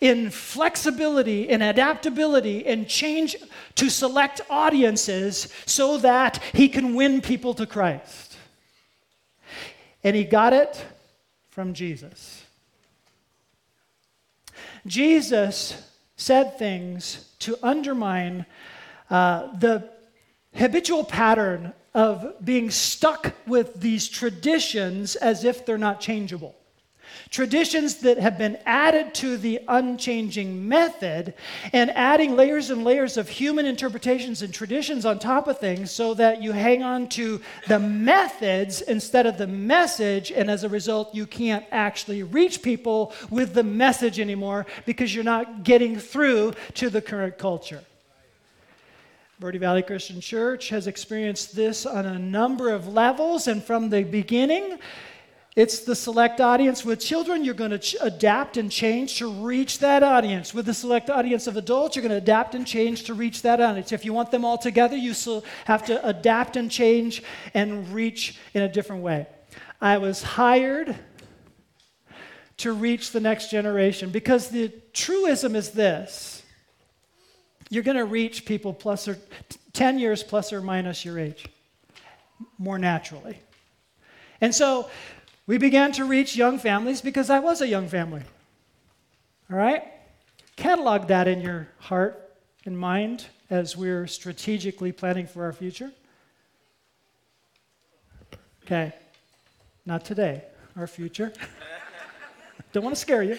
in 0.00 0.30
flexibility 0.30 1.48
in 1.48 1.62
adaptability 1.62 2.66
and 2.66 2.88
change 2.88 3.36
to 3.76 3.88
select 3.88 4.40
audiences 4.50 5.52
so 5.66 5.98
that 5.98 6.42
he 6.52 6.68
can 6.68 6.94
win 6.94 7.20
people 7.20 7.54
to 7.54 7.66
Christ. 7.66 8.36
And 10.02 10.14
he 10.14 10.24
got 10.24 10.52
it 10.52 10.84
from 11.50 11.72
Jesus. 11.72 12.44
Jesus 14.86 15.90
said 16.16 16.58
things 16.58 17.32
to 17.40 17.56
undermine 17.62 18.44
uh, 19.10 19.56
the 19.58 19.88
habitual 20.54 21.04
pattern 21.04 21.72
of 21.94 22.44
being 22.44 22.70
stuck 22.70 23.32
with 23.46 23.80
these 23.80 24.08
traditions 24.08 25.16
as 25.16 25.44
if 25.44 25.64
they're 25.64 25.78
not 25.78 26.00
changeable. 26.00 26.54
Traditions 27.30 27.96
that 27.96 28.18
have 28.18 28.38
been 28.38 28.58
added 28.66 29.14
to 29.14 29.36
the 29.36 29.60
unchanging 29.68 30.68
method 30.68 31.34
and 31.72 31.90
adding 31.90 32.36
layers 32.36 32.70
and 32.70 32.84
layers 32.84 33.16
of 33.16 33.28
human 33.28 33.66
interpretations 33.66 34.42
and 34.42 34.52
traditions 34.52 35.04
on 35.04 35.18
top 35.18 35.48
of 35.48 35.58
things 35.58 35.90
so 35.90 36.14
that 36.14 36.42
you 36.42 36.52
hang 36.52 36.82
on 36.82 37.08
to 37.10 37.40
the 37.68 37.78
methods 37.78 38.80
instead 38.82 39.26
of 39.26 39.38
the 39.38 39.46
message. 39.46 40.30
And 40.30 40.50
as 40.50 40.64
a 40.64 40.68
result, 40.68 41.14
you 41.14 41.26
can't 41.26 41.64
actually 41.72 42.22
reach 42.22 42.62
people 42.62 43.12
with 43.30 43.54
the 43.54 43.64
message 43.64 44.20
anymore 44.20 44.66
because 44.86 45.14
you're 45.14 45.24
not 45.24 45.64
getting 45.64 45.98
through 45.98 46.54
to 46.74 46.90
the 46.90 47.02
current 47.02 47.38
culture. 47.38 47.84
Verde 49.40 49.58
Valley 49.58 49.82
Christian 49.82 50.20
Church 50.20 50.68
has 50.68 50.86
experienced 50.86 51.56
this 51.56 51.86
on 51.86 52.06
a 52.06 52.18
number 52.18 52.70
of 52.70 52.86
levels, 52.86 53.48
and 53.48 53.62
from 53.62 53.90
the 53.90 54.04
beginning, 54.04 54.78
it's 55.56 55.80
the 55.80 55.94
select 55.94 56.40
audience 56.40 56.84
with 56.84 56.98
children. 56.98 57.44
You're 57.44 57.54
going 57.54 57.70
to 57.70 57.78
ch- 57.78 57.94
adapt 58.00 58.56
and 58.56 58.70
change 58.70 59.18
to 59.18 59.30
reach 59.30 59.78
that 59.78 60.02
audience. 60.02 60.52
With 60.52 60.66
the 60.66 60.74
select 60.74 61.10
audience 61.10 61.46
of 61.46 61.56
adults, 61.56 61.94
you're 61.94 62.02
going 62.02 62.10
to 62.10 62.16
adapt 62.16 62.56
and 62.56 62.66
change 62.66 63.04
to 63.04 63.14
reach 63.14 63.42
that 63.42 63.60
audience. 63.60 63.92
If 63.92 64.04
you 64.04 64.12
want 64.12 64.32
them 64.32 64.44
all 64.44 64.58
together, 64.58 64.96
you 64.96 65.14
still 65.14 65.44
have 65.66 65.84
to 65.86 66.04
adapt 66.04 66.56
and 66.56 66.68
change 66.68 67.22
and 67.54 67.88
reach 67.92 68.36
in 68.52 68.62
a 68.62 68.68
different 68.68 69.02
way. 69.02 69.28
I 69.80 69.98
was 69.98 70.22
hired 70.22 70.96
to 72.56 72.72
reach 72.72 73.12
the 73.12 73.20
next 73.20 73.50
generation 73.50 74.10
because 74.10 74.48
the 74.48 74.72
truism 74.92 75.54
is 75.54 75.70
this 75.70 76.42
you're 77.70 77.82
going 77.82 77.96
to 77.96 78.04
reach 78.04 78.44
people 78.44 78.72
plus 78.72 79.08
or 79.08 79.18
10 79.72 79.98
years 79.98 80.22
plus 80.22 80.52
or 80.52 80.60
minus 80.60 81.04
your 81.04 81.18
age 81.18 81.46
more 82.58 82.78
naturally. 82.78 83.38
And 84.40 84.54
so 84.54 84.88
we 85.46 85.58
began 85.58 85.92
to 85.92 86.04
reach 86.04 86.36
young 86.36 86.58
families 86.58 87.00
because 87.00 87.30
I 87.30 87.38
was 87.38 87.60
a 87.60 87.68
young 87.68 87.88
family. 87.88 88.22
All 89.50 89.56
right? 89.56 89.82
Catalog 90.56 91.08
that 91.08 91.28
in 91.28 91.40
your 91.40 91.68
heart 91.78 92.32
and 92.64 92.78
mind 92.78 93.26
as 93.50 93.76
we're 93.76 94.06
strategically 94.06 94.92
planning 94.92 95.26
for 95.26 95.44
our 95.44 95.52
future. 95.52 95.92
Okay. 98.64 98.92
Not 99.84 100.04
today, 100.04 100.44
our 100.76 100.86
future. 100.86 101.32
Don't 102.72 102.84
want 102.84 102.96
to 102.96 103.00
scare 103.00 103.22
you. 103.22 103.38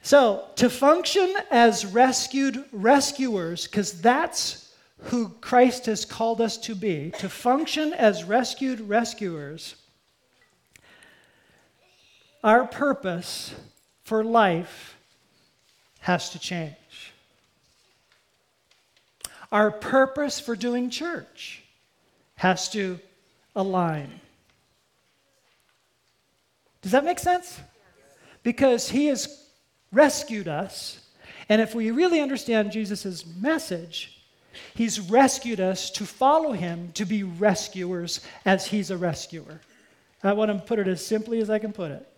So, 0.00 0.46
to 0.56 0.70
function 0.70 1.34
as 1.50 1.84
rescued 1.84 2.64
rescuers, 2.72 3.66
because 3.66 4.00
that's 4.00 4.67
who 5.04 5.28
Christ 5.40 5.86
has 5.86 6.04
called 6.04 6.40
us 6.40 6.56
to 6.58 6.74
be, 6.74 7.12
to 7.18 7.28
function 7.28 7.92
as 7.92 8.24
rescued 8.24 8.80
rescuers, 8.80 9.76
our 12.42 12.66
purpose 12.66 13.54
for 14.02 14.24
life 14.24 14.96
has 16.00 16.30
to 16.30 16.38
change. 16.38 16.74
Our 19.50 19.70
purpose 19.70 20.40
for 20.40 20.56
doing 20.56 20.90
church 20.90 21.62
has 22.36 22.68
to 22.70 22.98
align. 23.56 24.20
Does 26.82 26.92
that 26.92 27.04
make 27.04 27.18
sense? 27.18 27.60
Because 28.42 28.88
he 28.88 29.06
has 29.06 29.44
rescued 29.90 30.48
us. 30.48 31.00
And 31.48 31.60
if 31.60 31.74
we 31.74 31.90
really 31.90 32.20
understand 32.20 32.72
Jesus' 32.72 33.24
message, 33.26 34.17
he's 34.74 35.00
rescued 35.00 35.60
us 35.60 35.90
to 35.92 36.06
follow 36.06 36.52
him, 36.52 36.92
to 36.92 37.04
be 37.04 37.22
rescuers 37.22 38.20
as 38.44 38.66
he's 38.66 38.90
a 38.90 38.96
rescuer. 38.96 39.60
I 40.22 40.32
want 40.32 40.50
to 40.50 40.58
put 40.58 40.78
it 40.78 40.88
as 40.88 41.04
simply 41.04 41.40
as 41.40 41.50
I 41.50 41.58
can 41.58 41.72
put 41.72 41.90
it. 41.90 42.08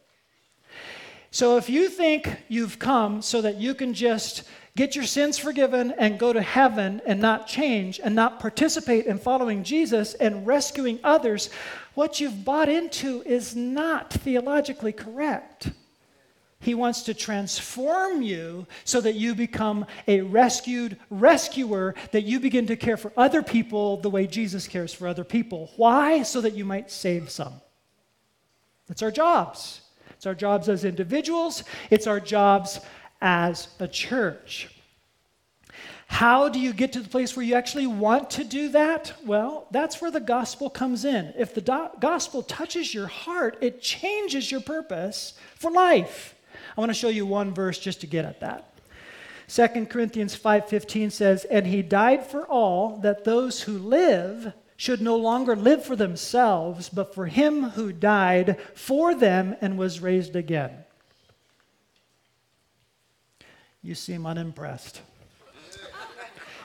So 1.30 1.58
if 1.58 1.70
you 1.70 1.88
think 1.88 2.28
you've 2.48 2.78
come 2.78 3.22
so 3.22 3.40
that 3.42 3.56
you 3.56 3.74
can 3.74 3.94
just 3.94 4.42
get 4.76 4.96
your 4.96 5.04
sins 5.04 5.38
forgiven 5.38 5.92
and 5.98 6.18
go 6.18 6.32
to 6.32 6.42
heaven 6.42 7.00
and 7.06 7.20
not 7.20 7.46
change 7.46 8.00
and 8.02 8.14
not 8.14 8.40
participate 8.40 9.06
in 9.06 9.18
following 9.18 9.62
Jesus 9.62 10.14
and 10.14 10.46
rescuing 10.46 10.98
others, 11.04 11.50
what 11.94 12.20
you've 12.20 12.44
bought 12.44 12.68
into 12.68 13.22
is 13.22 13.54
not 13.54 14.12
theologically 14.12 14.92
correct. 14.92 15.70
He 16.60 16.74
wants 16.74 17.02
to 17.04 17.14
transform 17.14 18.20
you 18.20 18.66
so 18.84 19.00
that 19.00 19.14
you 19.14 19.34
become 19.34 19.86
a 20.06 20.20
rescued 20.20 20.98
rescuer, 21.08 21.94
that 22.12 22.24
you 22.24 22.38
begin 22.38 22.66
to 22.66 22.76
care 22.76 22.98
for 22.98 23.12
other 23.16 23.42
people 23.42 23.96
the 23.96 24.10
way 24.10 24.26
Jesus 24.26 24.68
cares 24.68 24.92
for 24.92 25.08
other 25.08 25.24
people. 25.24 25.70
Why? 25.76 26.22
So 26.22 26.42
that 26.42 26.54
you 26.54 26.66
might 26.66 26.90
save 26.90 27.30
some. 27.30 27.54
It's 28.90 29.02
our 29.02 29.10
jobs. 29.10 29.80
It's 30.10 30.26
our 30.26 30.34
jobs 30.34 30.68
as 30.68 30.84
individuals, 30.84 31.64
it's 31.88 32.06
our 32.06 32.20
jobs 32.20 32.78
as 33.22 33.68
a 33.78 33.88
church. 33.88 34.68
How 36.08 36.50
do 36.50 36.58
you 36.58 36.74
get 36.74 36.92
to 36.92 37.00
the 37.00 37.08
place 37.08 37.34
where 37.34 37.46
you 37.46 37.54
actually 37.54 37.86
want 37.86 38.28
to 38.30 38.44
do 38.44 38.68
that? 38.70 39.14
Well, 39.24 39.66
that's 39.70 40.02
where 40.02 40.10
the 40.10 40.20
gospel 40.20 40.68
comes 40.68 41.06
in. 41.06 41.32
If 41.38 41.54
the 41.54 41.62
do- 41.62 41.88
gospel 42.00 42.42
touches 42.42 42.92
your 42.92 43.06
heart, 43.06 43.56
it 43.62 43.80
changes 43.80 44.50
your 44.50 44.60
purpose 44.60 45.34
for 45.54 45.70
life. 45.70 46.34
I 46.80 46.82
want 46.82 46.92
to 46.92 46.98
show 46.98 47.10
you 47.10 47.26
one 47.26 47.52
verse 47.52 47.78
just 47.78 48.00
to 48.00 48.06
get 48.06 48.24
at 48.24 48.40
that. 48.40 48.72
2 49.48 49.90
Corinthians 49.90 50.34
5:15 50.34 51.10
says, 51.10 51.44
"And 51.44 51.66
he 51.66 51.82
died 51.82 52.24
for 52.24 52.46
all 52.46 52.96
that 53.02 53.24
those 53.24 53.60
who 53.64 53.76
live 53.76 54.54
should 54.78 55.02
no 55.02 55.14
longer 55.14 55.54
live 55.54 55.84
for 55.84 55.94
themselves, 55.94 56.88
but 56.88 57.14
for 57.14 57.26
him 57.26 57.72
who 57.72 57.92
died 57.92 58.58
for 58.72 59.14
them 59.14 59.56
and 59.60 59.76
was 59.76 60.00
raised 60.00 60.34
again." 60.34 60.70
You 63.82 63.94
seem 63.94 64.24
unimpressed. 64.24 65.02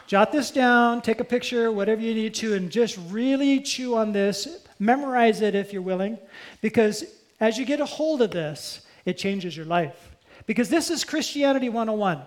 Jot 0.08 0.32
this 0.32 0.50
down, 0.50 1.02
take 1.02 1.20
a 1.20 1.26
picture, 1.26 1.74
whatever 1.74 2.00
you 2.00 2.14
need 2.14 2.36
to, 2.36 2.54
and 2.54 2.72
just 2.72 2.98
really 3.10 3.60
chew 3.60 3.98
on 3.98 4.14
this. 4.14 4.48
Memorize 4.80 5.42
it 5.42 5.56
if 5.56 5.74
you're 5.74 5.82
willing, 5.82 6.18
because 6.62 7.04
as 7.42 7.58
you 7.58 7.66
get 7.66 7.82
a 7.82 7.86
hold 7.86 8.22
of 8.22 8.32
this, 8.32 8.80
it 9.06 9.18
changes 9.18 9.56
your 9.56 9.66
life. 9.66 10.16
Because 10.46 10.70
this 10.70 10.90
is 10.90 11.04
Christianity 11.04 11.70
101. 11.70 12.22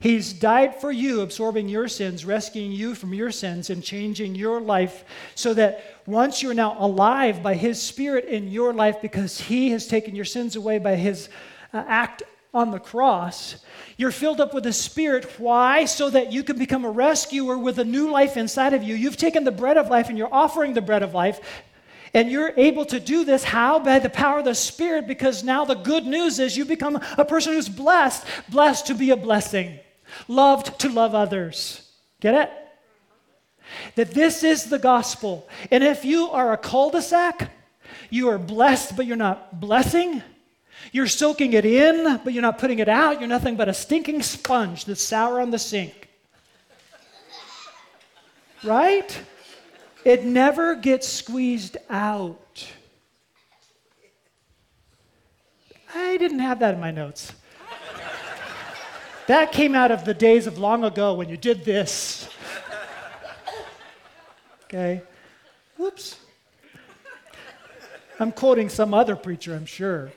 He's 0.00 0.32
died 0.32 0.80
for 0.80 0.90
you, 0.90 1.20
absorbing 1.20 1.68
your 1.68 1.86
sins, 1.86 2.24
rescuing 2.24 2.72
you 2.72 2.94
from 2.94 3.12
your 3.12 3.30
sins, 3.30 3.68
and 3.68 3.84
changing 3.84 4.34
your 4.34 4.58
life 4.58 5.04
so 5.34 5.52
that 5.54 6.00
once 6.06 6.42
you're 6.42 6.54
now 6.54 6.74
alive 6.78 7.42
by 7.42 7.54
His 7.54 7.80
Spirit 7.80 8.24
in 8.24 8.48
your 8.48 8.72
life 8.72 9.02
because 9.02 9.38
He 9.38 9.70
has 9.70 9.86
taken 9.86 10.16
your 10.16 10.24
sins 10.24 10.56
away 10.56 10.78
by 10.78 10.96
His 10.96 11.28
uh, 11.74 11.84
act 11.86 12.22
on 12.54 12.70
the 12.70 12.78
cross, 12.78 13.56
you're 13.98 14.10
filled 14.10 14.40
up 14.40 14.54
with 14.54 14.64
the 14.64 14.72
Spirit. 14.72 15.38
Why? 15.38 15.84
So 15.84 16.08
that 16.08 16.32
you 16.32 16.44
can 16.44 16.58
become 16.58 16.86
a 16.86 16.90
rescuer 16.90 17.58
with 17.58 17.78
a 17.78 17.84
new 17.84 18.10
life 18.10 18.38
inside 18.38 18.72
of 18.72 18.82
you. 18.82 18.94
You've 18.94 19.18
taken 19.18 19.44
the 19.44 19.52
bread 19.52 19.76
of 19.76 19.88
life 19.90 20.08
and 20.08 20.16
you're 20.16 20.32
offering 20.32 20.72
the 20.72 20.80
bread 20.80 21.02
of 21.02 21.12
life. 21.12 21.40
And 22.12 22.30
you're 22.30 22.52
able 22.56 22.84
to 22.86 22.98
do 22.98 23.24
this 23.24 23.44
how? 23.44 23.78
By 23.78 23.98
the 24.00 24.10
power 24.10 24.40
of 24.40 24.44
the 24.44 24.54
Spirit, 24.54 25.06
because 25.06 25.44
now 25.44 25.64
the 25.64 25.74
good 25.74 26.06
news 26.06 26.38
is 26.38 26.56
you 26.56 26.64
become 26.64 27.00
a 27.16 27.24
person 27.24 27.52
who's 27.52 27.68
blessed, 27.68 28.26
blessed 28.48 28.86
to 28.88 28.94
be 28.94 29.10
a 29.10 29.16
blessing 29.16 29.78
loved 30.28 30.78
to 30.80 30.88
love 30.88 31.14
others. 31.14 31.82
Get 32.20 32.34
it? 32.34 32.50
That 33.94 34.12
this 34.12 34.42
is 34.42 34.64
the 34.64 34.78
gospel. 34.78 35.48
And 35.70 35.84
if 35.84 36.04
you 36.04 36.28
are 36.30 36.52
a 36.52 36.56
cul 36.56 36.90
de 36.90 37.02
sac, 37.02 37.50
you 38.10 38.28
are 38.28 38.38
blessed, 38.38 38.96
but 38.96 39.06
you're 39.06 39.16
not 39.16 39.60
blessing. 39.60 40.22
You're 40.92 41.06
soaking 41.06 41.52
it 41.52 41.64
in, 41.64 42.20
but 42.24 42.32
you're 42.32 42.42
not 42.42 42.58
putting 42.58 42.80
it 42.80 42.88
out. 42.88 43.20
You're 43.20 43.28
nothing 43.28 43.56
but 43.56 43.68
a 43.68 43.74
stinking 43.74 44.22
sponge 44.22 44.86
that's 44.86 45.02
sour 45.02 45.40
on 45.40 45.50
the 45.50 45.58
sink. 45.58 46.08
Right? 48.64 49.18
It 50.04 50.24
never 50.24 50.74
gets 50.74 51.08
squeezed 51.08 51.76
out. 51.88 52.66
I 55.94 56.16
didn't 56.16 56.38
have 56.38 56.60
that 56.60 56.74
in 56.74 56.80
my 56.80 56.90
notes. 56.90 57.32
That 59.26 59.52
came 59.52 59.74
out 59.74 59.90
of 59.90 60.04
the 60.04 60.14
days 60.14 60.46
of 60.46 60.58
long 60.58 60.84
ago 60.84 61.14
when 61.14 61.28
you 61.28 61.36
did 61.36 61.64
this. 61.64 62.28
Okay? 64.64 65.02
Whoops. 65.76 66.18
I'm 68.18 68.32
quoting 68.32 68.68
some 68.68 68.92
other 68.92 69.16
preacher, 69.16 69.54
I'm 69.54 69.66
sure. 69.66 70.10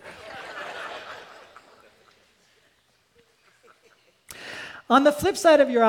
on 4.89 5.03
the 5.03 5.11
flip 5.11 5.37
side 5.37 5.59
of 5.59 5.69
your 5.69 5.83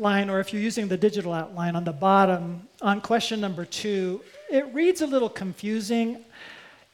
outline, 0.00 0.30
or 0.30 0.40
if 0.40 0.50
you're 0.50 0.62
using 0.62 0.88
the 0.88 0.96
digital 0.96 1.30
outline 1.30 1.76
on 1.76 1.84
the 1.84 1.92
bottom, 1.92 2.66
on 2.80 3.02
question 3.02 3.38
number 3.38 3.66
two, 3.66 4.22
it 4.50 4.64
reads 4.72 5.02
a 5.02 5.06
little 5.06 5.28
confusing. 5.28 6.24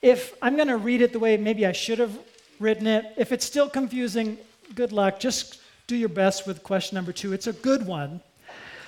If 0.03 0.35
I'm 0.43 0.57
going 0.57 0.67
to 0.67 0.77
read 0.77 1.03
it 1.03 1.13
the 1.13 1.21
way 1.21 1.37
maybe 1.37 1.65
I 1.67 1.71
should 1.71 2.01
have 2.01 2.19
written 2.59 2.89
it, 2.89 3.05
if 3.17 3.31
it's 3.31 3.45
still 3.45 3.71
confusing, 3.71 4.37
good 4.75 4.91
luck. 4.91 5.21
Just 5.21 5.61
do 5.87 5.95
your 5.95 6.09
best 6.09 6.49
with 6.49 6.65
question 6.65 6.97
number 6.97 7.13
two. 7.13 7.33
It's 7.33 7.47
a 7.47 7.53
good 7.53 7.87
one. 7.87 8.21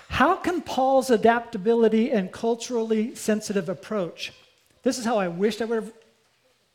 How 0.08 0.34
can 0.34 0.62
Paul's 0.62 1.10
adaptability 1.10 2.10
and 2.10 2.32
culturally 2.32 3.14
sensitive 3.14 3.68
approach, 3.68 4.32
this 4.82 4.98
is 4.98 5.04
how 5.04 5.18
I 5.18 5.28
wished 5.28 5.62
I 5.62 5.66
would 5.66 5.84
have 5.84 5.92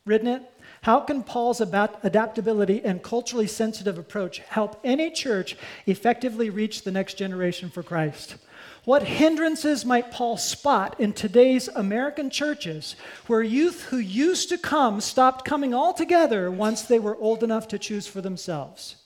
written 0.06 0.28
it. 0.28 0.50
How 0.84 1.00
can 1.00 1.24
Paul's 1.24 1.62
adaptability 1.62 2.84
and 2.84 3.02
culturally 3.02 3.48
sensitive 3.48 3.98
approach 3.98 4.40
help 4.40 4.82
any 4.84 5.12
church 5.12 5.56
effectively 5.86 6.50
reach 6.50 6.82
the 6.82 6.92
next 6.92 7.14
generation 7.14 7.70
for 7.70 7.82
Christ? 7.82 8.36
What 8.84 9.04
hindrances 9.04 9.86
might 9.86 10.12
Paul 10.12 10.36
spot 10.36 11.00
in 11.00 11.14
today's 11.14 11.70
American 11.70 12.30
churches 12.30 12.98
where 13.28 13.42
youth 13.42 13.84
who 13.84 13.98
used 13.98 14.50
to 14.50 14.58
come 14.58 15.00
stopped 15.00 15.46
coming 15.46 15.74
altogether 15.74 16.52
once 16.52 16.82
they 16.82 17.00
were 17.00 17.16
old 17.16 17.44
enough 17.44 17.70
to 17.70 17.80
choose 17.80 18.06
for 18.06 18.20
themselves? 18.20 18.98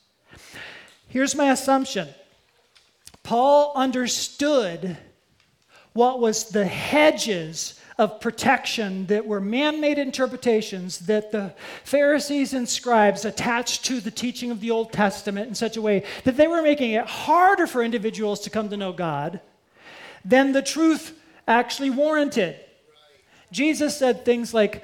Here's 1.07 1.35
my 1.35 1.51
assumption 1.51 2.07
Paul 3.21 3.71
understood 3.75 4.97
what 5.93 6.19
was 6.19 6.49
the 6.49 6.65
hedges 6.65 7.76
of 7.97 8.19
protection 8.19 9.07
that 9.07 9.25
were 9.25 9.41
man 9.41 9.81
made 9.81 9.97
interpretations 9.97 10.99
that 10.99 11.31
the 11.31 11.53
Pharisees 11.83 12.53
and 12.53 12.69
scribes 12.69 13.25
attached 13.25 13.85
to 13.85 13.99
the 13.99 14.11
teaching 14.11 14.51
of 14.51 14.61
the 14.61 14.69
Old 14.69 14.91
Testament 14.91 15.47
in 15.47 15.55
such 15.55 15.77
a 15.77 15.81
way 15.81 16.03
that 16.23 16.37
they 16.37 16.47
were 16.47 16.61
making 16.61 16.91
it 16.91 17.05
harder 17.05 17.65
for 17.65 17.81
individuals 17.81 18.41
to 18.41 18.49
come 18.51 18.69
to 18.69 18.77
know 18.77 18.93
God 18.93 19.39
than 20.23 20.51
the 20.51 20.61
truth 20.61 21.17
actually 21.47 21.89
warranted. 21.89 22.55
Jesus 23.51 23.97
said 23.97 24.25
things 24.25 24.53
like, 24.53 24.83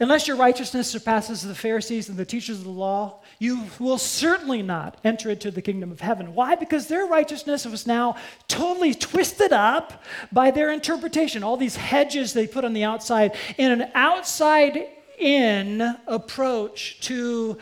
Unless 0.00 0.28
your 0.28 0.36
righteousness 0.36 0.88
surpasses 0.88 1.42
the 1.42 1.56
Pharisees 1.56 2.08
and 2.08 2.16
the 2.16 2.24
teachers 2.24 2.58
of 2.58 2.64
the 2.64 2.70
law, 2.70 3.18
you 3.38 3.66
will 3.78 3.98
certainly 3.98 4.62
not 4.62 4.98
enter 5.04 5.30
into 5.30 5.50
the 5.50 5.62
kingdom 5.62 5.92
of 5.92 6.00
heaven. 6.00 6.34
Why? 6.34 6.56
Because 6.56 6.88
their 6.88 7.06
righteousness 7.06 7.64
was 7.64 7.86
now 7.86 8.16
totally 8.48 8.94
twisted 8.94 9.52
up 9.52 10.02
by 10.32 10.50
their 10.50 10.72
interpretation. 10.72 11.44
All 11.44 11.56
these 11.56 11.76
hedges 11.76 12.32
they 12.32 12.48
put 12.48 12.64
on 12.64 12.72
the 12.72 12.84
outside 12.84 13.36
in 13.56 13.70
an 13.70 13.90
outside 13.94 14.88
in 15.18 15.80
approach 16.06 17.00
to. 17.02 17.58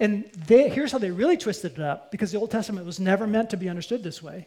And 0.00 0.24
they, 0.46 0.68
here's 0.68 0.92
how 0.92 0.98
they 0.98 1.10
really 1.10 1.36
twisted 1.36 1.72
it 1.72 1.80
up 1.80 2.10
because 2.10 2.30
the 2.30 2.38
Old 2.38 2.50
Testament 2.50 2.86
was 2.86 3.00
never 3.00 3.26
meant 3.26 3.50
to 3.50 3.56
be 3.56 3.68
understood 3.68 4.02
this 4.02 4.22
way 4.22 4.46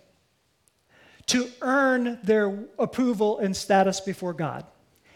to 1.27 1.49
earn 1.61 2.19
their 2.23 2.65
approval 2.77 3.39
and 3.39 3.55
status 3.55 4.01
before 4.01 4.33
God. 4.33 4.65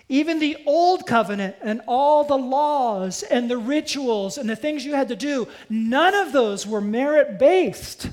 Even 0.07 0.39
the 0.39 0.57
old 0.65 1.07
covenant 1.07 1.55
and 1.61 1.81
all 1.87 2.23
the 2.23 2.37
laws 2.37 3.23
and 3.23 3.49
the 3.49 3.57
rituals 3.57 4.37
and 4.37 4.47
the 4.47 4.55
things 4.55 4.85
you 4.85 4.93
had 4.93 5.07
to 5.07 5.15
do, 5.15 5.47
none 5.67 6.13
of 6.13 6.31
those 6.31 6.67
were 6.67 6.81
merit 6.81 7.39
based. 7.39 8.09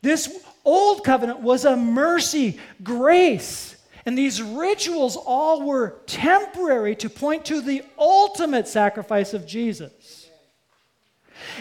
This 0.00 0.42
old 0.64 1.04
covenant 1.04 1.40
was 1.40 1.64
a 1.64 1.76
mercy, 1.76 2.58
grace. 2.82 3.76
And 4.06 4.16
these 4.16 4.40
rituals 4.40 5.16
all 5.16 5.66
were 5.66 5.98
temporary 6.06 6.94
to 6.96 7.10
point 7.10 7.44
to 7.46 7.60
the 7.60 7.82
ultimate 7.98 8.68
sacrifice 8.68 9.34
of 9.34 9.46
Jesus. 9.46 10.30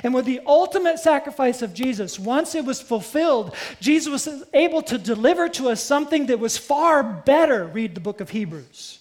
And 0.04 0.14
with 0.14 0.26
the 0.26 0.42
ultimate 0.46 1.00
sacrifice 1.00 1.62
of 1.62 1.74
Jesus, 1.74 2.20
once 2.20 2.56
it 2.56 2.64
was 2.64 2.82
fulfilled, 2.82 3.54
Jesus 3.82 4.28
was 4.28 4.44
able 4.54 4.82
to 4.84 4.98
deliver 4.98 5.50
to 5.50 5.70
us 5.70 5.84
something 5.84 6.28
that 6.28 6.40
was 6.40 6.58
far 6.58 7.04
better. 7.04 7.66
Read 7.66 7.96
the 7.96 8.02
book 8.02 8.22
of 8.22 8.30
Hebrews. 8.30 9.00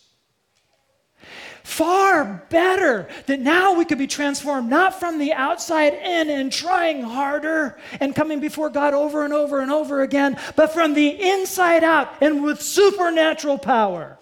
Far 1.64 2.44
better 2.50 3.08
that 3.26 3.40
now 3.40 3.72
we 3.72 3.86
could 3.86 3.96
be 3.96 4.06
transformed 4.06 4.68
not 4.68 5.00
from 5.00 5.18
the 5.18 5.32
outside 5.32 5.94
in 5.94 6.28
and 6.28 6.52
trying 6.52 7.02
harder 7.02 7.78
and 8.00 8.14
coming 8.14 8.38
before 8.38 8.68
God 8.68 8.92
over 8.92 9.24
and 9.24 9.32
over 9.32 9.60
and 9.60 9.72
over 9.72 10.02
again, 10.02 10.38
but 10.56 10.74
from 10.74 10.92
the 10.92 11.08
inside 11.08 11.82
out 11.82 12.12
and 12.20 12.44
with 12.44 12.60
supernatural 12.60 13.56
power. 13.56 14.18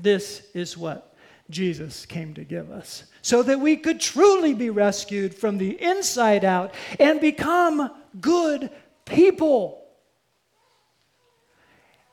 This 0.00 0.42
is 0.54 0.76
what 0.76 1.14
Jesus 1.50 2.06
came 2.06 2.32
to 2.34 2.44
give 2.44 2.70
us 2.70 3.04
so 3.20 3.42
that 3.42 3.60
we 3.60 3.76
could 3.76 4.00
truly 4.00 4.54
be 4.54 4.70
rescued 4.70 5.34
from 5.34 5.58
the 5.58 5.80
inside 5.82 6.46
out 6.46 6.72
and 6.98 7.20
become 7.20 7.90
good 8.22 8.70
people. 9.04 9.84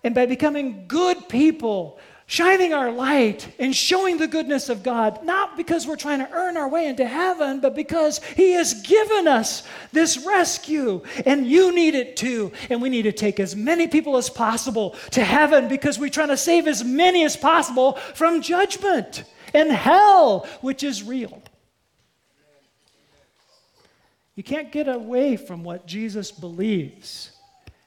And 0.04 0.14
by 0.14 0.26
becoming 0.26 0.88
good 0.90 1.30
people, 1.30 2.00
shining 2.28 2.74
our 2.74 2.92
light 2.92 3.54
and 3.60 3.76
showing 3.76 4.18
the 4.18 4.28
goodness 4.28 4.70
of 4.70 4.84
God, 4.84 5.24
not 5.24 5.56
because 5.56 5.86
we're 5.86 5.96
trying 5.96 6.20
to 6.20 6.32
earn 6.32 6.58
our 6.58 6.68
way 6.68 6.88
into 6.88 7.06
heaven, 7.06 7.60
but 7.60 7.76
because 7.76 8.24
He 8.24 8.54
has 8.54 8.82
given 8.82 9.28
us 9.28 9.64
this 9.92 10.26
rescue. 10.26 11.02
And 11.26 11.46
you 11.46 11.74
need 11.74 11.96
it 11.96 12.18
too. 12.18 12.52
And 12.70 12.82
we 12.82 12.90
need 12.90 13.04
to 13.04 13.12
take 13.12 13.40
as 13.40 13.56
many 13.56 13.88
people 13.88 14.18
as 14.18 14.30
possible 14.30 14.96
to 15.12 15.24
heaven 15.24 15.68
because 15.68 16.00
we're 16.00 16.10
trying 16.10 16.30
to 16.30 16.38
save 16.38 16.68
as 16.68 16.84
many 16.84 17.24
as 17.24 17.38
possible 17.38 17.94
from 18.14 18.42
judgment 18.42 19.24
and 19.54 19.72
hell, 19.72 20.48
which 20.62 20.84
is 20.84 21.04
real. 21.04 21.42
You 24.36 24.44
can't 24.44 24.72
get 24.72 24.90
away 24.90 25.38
from 25.38 25.64
what 25.64 25.88
Jesus 25.88 26.32
believes 26.32 27.32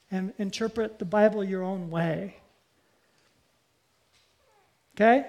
and 0.09 0.33
interpret 0.39 0.97
the 0.97 1.05
Bible 1.05 1.43
your 1.43 1.61
own 1.61 1.91
way. 1.91 2.37
Okay? 4.99 5.25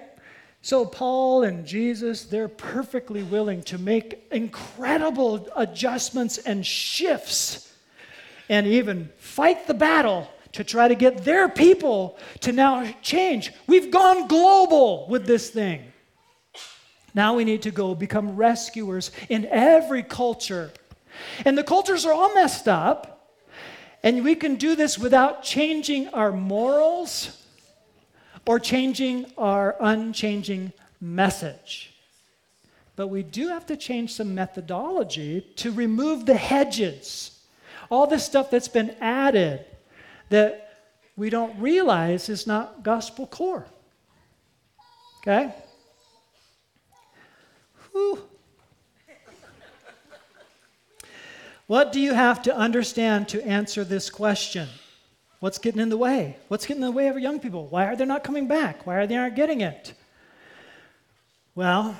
So, 0.61 0.85
Paul 0.85 1.43
and 1.43 1.65
Jesus, 1.65 2.25
they're 2.25 2.49
perfectly 2.49 3.23
willing 3.23 3.63
to 3.63 3.77
make 3.77 4.27
incredible 4.31 5.47
adjustments 5.55 6.37
and 6.37 6.65
shifts 6.65 7.73
and 8.49 8.67
even 8.67 9.09
fight 9.17 9.65
the 9.65 9.73
battle 9.73 10.29
to 10.51 10.65
try 10.65 10.89
to 10.89 10.93
get 10.93 11.23
their 11.23 11.47
people 11.47 12.19
to 12.41 12.51
now 12.51 12.85
change. 13.01 13.53
We've 13.65 13.89
gone 13.89 14.27
global 14.27 15.07
with 15.07 15.25
this 15.25 15.49
thing. 15.49 15.83
Now 17.15 17.35
we 17.35 17.45
need 17.45 17.61
to 17.63 17.71
go 17.71 17.95
become 17.95 18.35
rescuers 18.35 19.11
in 19.29 19.45
every 19.45 20.03
culture. 20.03 20.71
And 21.45 21.57
the 21.57 21.63
cultures 21.63 22.05
are 22.05 22.13
all 22.13 22.33
messed 22.35 22.67
up. 22.67 23.07
And 24.03 24.23
we 24.23 24.35
can 24.35 24.55
do 24.55 24.75
this 24.75 24.99
without 24.99 25.43
changing 25.43 26.09
our 26.09 26.31
morals 26.31 27.40
or 28.45 28.59
changing 28.59 29.25
our 29.37 29.75
unchanging 29.79 30.73
message. 30.99 31.93
But 32.95 33.07
we 33.07 33.23
do 33.23 33.47
have 33.47 33.65
to 33.67 33.77
change 33.77 34.13
some 34.13 34.35
methodology 34.35 35.41
to 35.57 35.71
remove 35.71 36.25
the 36.25 36.35
hedges, 36.35 37.39
all 37.89 38.07
this 38.07 38.25
stuff 38.25 38.51
that's 38.51 38.67
been 38.67 38.91
added 39.01 39.65
that 40.29 40.85
we 41.15 41.29
don't 41.29 41.59
realize 41.59 42.29
is 42.29 42.47
not 42.47 42.83
gospel 42.83 43.27
core. 43.27 43.65
Okay? 45.19 45.53
Whew. 47.91 48.19
What 51.67 51.91
do 51.93 51.99
you 51.99 52.13
have 52.13 52.41
to 52.43 52.55
understand 52.55 53.29
to 53.29 53.45
answer 53.45 53.83
this 53.83 54.09
question? 54.09 54.67
What's 55.41 55.57
getting 55.57 55.81
in 55.81 55.89
the 55.89 55.97
way? 55.97 56.37
What's 56.49 56.67
getting 56.67 56.83
in 56.83 56.87
the 56.87 56.95
way 56.95 57.07
of 57.07 57.15
our 57.15 57.19
young 57.19 57.39
people? 57.39 57.65
Why 57.67 57.87
are 57.87 57.95
they 57.95 58.05
not 58.05 58.23
coming 58.23 58.47
back? 58.47 58.85
Why 58.85 58.97
are 58.97 59.07
they 59.07 59.15
not 59.15 59.35
getting 59.35 59.61
it? 59.61 59.93
Well, 61.55 61.97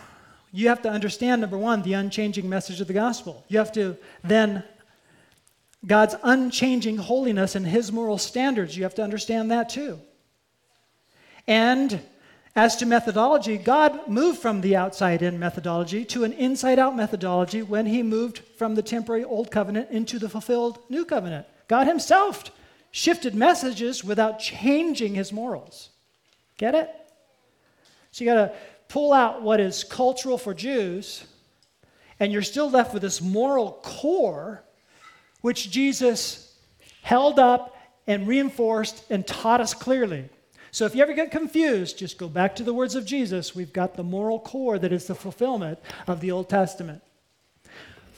you 0.54 0.68
have 0.68 0.84
to 0.84 0.90
understand 0.90 1.42
number 1.42 1.58
one, 1.58 1.82
the 1.82 1.94
unchanging 1.94 2.48
message 2.48 2.82
of 2.82 2.88
the 2.88 2.94
gospel. 2.94 3.44
You 3.48 3.58
have 3.58 3.72
to 3.74 3.98
then 4.24 4.64
God's 5.88 6.16
unchanging 6.22 6.98
holiness 6.98 7.56
and 7.56 7.66
his 7.66 7.92
moral 7.92 8.20
standards. 8.20 8.78
You 8.78 8.84
have 8.84 8.94
to 8.96 9.04
understand 9.04 9.50
that 9.50 9.70
too. 9.70 10.00
And 11.48 12.00
as 12.56 12.76
to 12.76 12.86
methodology, 12.86 13.58
God 13.58 14.08
moved 14.08 14.38
from 14.38 14.62
the 14.62 14.76
outside 14.76 15.24
in 15.24 15.40
methodology 15.40 16.06
to 16.06 16.26
an 16.26 16.34
inside 16.34 16.78
out 16.78 16.96
methodology 16.96 17.64
when 17.64 17.88
he 17.88 18.04
moved 18.04 18.38
from 18.56 18.76
the 18.76 18.84
temporary 18.84 19.24
old 19.24 19.50
covenant 19.50 19.90
into 19.90 20.20
the 20.20 20.30
fulfilled 20.30 20.78
new 20.90 21.06
covenant. 21.06 21.48
God 21.68 21.88
himself 21.88 22.52
shifted 22.92 23.34
messages 23.34 24.04
without 24.04 24.40
changing 24.40 25.16
his 25.16 25.32
morals. 25.32 25.90
Get 26.58 26.76
it? 26.76 26.90
So 28.12 28.24
you 28.24 28.30
got 28.30 28.48
to 28.48 28.54
pull 28.90 29.14
out 29.14 29.42
what 29.42 29.60
is 29.60 29.84
cultural 29.84 30.38
for 30.38 30.54
Jews, 30.54 31.24
and 32.20 32.32
you're 32.32 32.42
still 32.42 32.70
left 32.70 32.94
with 32.94 33.02
this 33.02 33.22
moral 33.22 33.80
core, 33.84 34.64
which 35.40 35.72
Jesus 35.72 36.56
held 37.02 37.40
up 37.40 37.78
and 38.06 38.28
reinforced 38.28 39.10
and 39.10 39.26
taught 39.26 39.62
us 39.62 39.74
clearly. 39.74 40.30
So 40.72 40.86
if 40.86 40.96
you 40.96 41.02
ever 41.02 41.14
get 41.14 41.32
confused, 41.32 41.98
just 41.98 42.18
go 42.18 42.28
back 42.28 42.56
to 42.58 42.64
the 42.64 42.74
words 42.74 42.96
of 42.96 43.06
Jesus. 43.06 43.56
We've 43.56 43.74
got 43.74 43.96
the 43.96 44.04
moral 44.04 44.40
core 44.40 44.80
that 44.80 44.92
is 44.92 45.08
the 45.08 45.16
fulfillment 45.16 45.80
of 46.08 46.22
the 46.22 46.32
Old 46.32 46.50
Testament. 46.50 47.02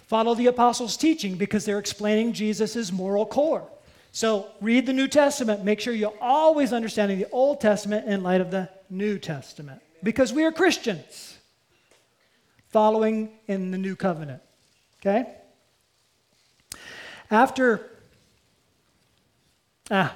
Follow 0.07 0.35
the 0.35 0.47
apostles' 0.47 0.97
teaching 0.97 1.35
because 1.35 1.65
they're 1.65 1.79
explaining 1.79 2.33
Jesus' 2.33 2.91
moral 2.91 3.25
core. 3.25 3.67
So 4.15 4.51
read 4.61 4.85
the 4.85 4.93
New 4.93 5.07
Testament. 5.07 5.63
Make 5.63 5.79
sure 5.79 5.91
you're 5.91 6.13
always 6.21 6.71
understanding 6.71 7.17
the 7.17 7.29
Old 7.31 7.59
Testament 7.59 8.07
in 8.07 8.21
light 8.21 8.41
of 8.41 8.51
the 8.51 8.69
New 8.87 9.17
Testament. 9.17 9.81
Because 10.03 10.31
we 10.31 10.43
are 10.43 10.51
Christians 10.51 11.39
following 12.69 13.31
in 13.47 13.71
the 13.71 13.77
new 13.79 13.95
covenant. 13.95 14.43
Okay? 15.01 15.33
After, 17.31 17.89
ah, 19.89 20.15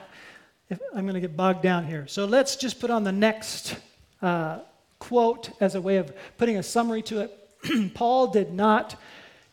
I'm 0.93 1.03
going 1.05 1.15
to 1.15 1.19
get 1.19 1.35
bogged 1.35 1.63
down 1.63 1.83
here. 1.87 2.05
So 2.05 2.25
let's 2.25 2.55
just 2.55 2.79
put 2.79 2.91
on 2.91 3.03
the 3.03 3.11
next 3.11 3.77
uh, 4.21 4.59
quote 4.99 5.49
as 5.59 5.73
a 5.73 5.81
way 5.81 5.97
of 5.97 6.13
putting 6.37 6.57
a 6.57 6.63
summary 6.63 7.01
to 7.03 7.21
it. 7.21 7.93
Paul 7.95 8.27
did 8.27 8.53
not 8.53 8.95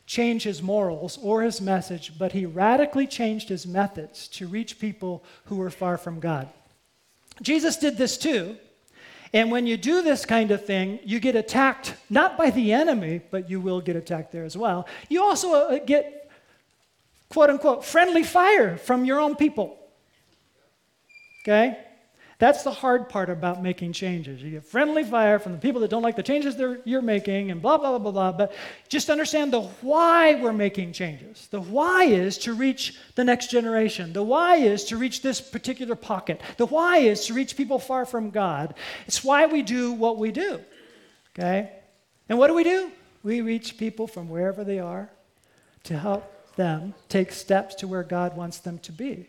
change 0.06 0.42
his 0.42 0.62
morals 0.62 1.18
or 1.22 1.42
his 1.42 1.60
message, 1.60 2.18
but 2.18 2.32
he 2.32 2.46
radically 2.46 3.06
changed 3.06 3.48
his 3.48 3.66
methods 3.66 4.28
to 4.28 4.46
reach 4.46 4.78
people 4.78 5.24
who 5.46 5.56
were 5.56 5.70
far 5.70 5.96
from 5.96 6.20
God. 6.20 6.48
Jesus 7.42 7.76
did 7.76 7.96
this 7.96 8.16
too. 8.16 8.56
And 9.32 9.50
when 9.50 9.66
you 9.66 9.76
do 9.76 10.02
this 10.02 10.24
kind 10.24 10.52
of 10.52 10.64
thing, 10.64 11.00
you 11.04 11.18
get 11.18 11.34
attacked 11.34 11.94
not 12.08 12.38
by 12.38 12.50
the 12.50 12.72
enemy, 12.72 13.20
but 13.30 13.50
you 13.50 13.60
will 13.60 13.80
get 13.80 13.96
attacked 13.96 14.30
there 14.30 14.44
as 14.44 14.56
well. 14.56 14.86
You 15.08 15.24
also 15.24 15.52
uh, 15.54 15.78
get, 15.84 16.30
quote 17.28 17.50
unquote, 17.50 17.84
friendly 17.84 18.22
fire 18.22 18.76
from 18.76 19.04
your 19.04 19.18
own 19.18 19.34
people. 19.34 19.76
Okay? 21.42 21.78
That's 22.38 22.64
the 22.64 22.72
hard 22.72 23.08
part 23.08 23.30
about 23.30 23.62
making 23.62 23.92
changes. 23.92 24.42
You 24.42 24.50
get 24.50 24.64
friendly 24.64 25.04
fire 25.04 25.38
from 25.38 25.52
the 25.52 25.58
people 25.58 25.80
that 25.82 25.90
don't 25.90 26.02
like 26.02 26.16
the 26.16 26.22
changes 26.22 26.56
you're 26.84 27.00
making 27.00 27.52
and 27.52 27.62
blah, 27.62 27.78
blah, 27.78 27.90
blah, 27.90 27.98
blah, 27.98 28.10
blah. 28.10 28.32
But 28.32 28.52
just 28.88 29.08
understand 29.08 29.52
the 29.52 29.62
why 29.62 30.34
we're 30.34 30.52
making 30.52 30.92
changes. 30.92 31.46
The 31.50 31.60
why 31.60 32.04
is 32.04 32.38
to 32.38 32.54
reach 32.54 32.98
the 33.14 33.22
next 33.22 33.50
generation. 33.50 34.12
The 34.12 34.22
why 34.22 34.56
is 34.56 34.84
to 34.86 34.96
reach 34.96 35.22
this 35.22 35.40
particular 35.40 35.94
pocket. 35.94 36.40
The 36.56 36.66
why 36.66 36.98
is 36.98 37.26
to 37.26 37.34
reach 37.34 37.56
people 37.56 37.78
far 37.78 38.04
from 38.04 38.30
God. 38.30 38.74
It's 39.06 39.22
why 39.22 39.46
we 39.46 39.62
do 39.62 39.92
what 39.92 40.18
we 40.18 40.32
do. 40.32 40.60
Okay? 41.38 41.70
And 42.28 42.38
what 42.38 42.48
do 42.48 42.54
we 42.54 42.64
do? 42.64 42.90
We 43.22 43.42
reach 43.42 43.78
people 43.78 44.08
from 44.08 44.28
wherever 44.28 44.64
they 44.64 44.80
are 44.80 45.08
to 45.84 45.96
help 45.96 46.30
them 46.56 46.94
take 47.08 47.32
steps 47.32 47.76
to 47.76 47.86
where 47.86 48.02
God 48.02 48.36
wants 48.36 48.58
them 48.58 48.78
to 48.80 48.92
be. 48.92 49.28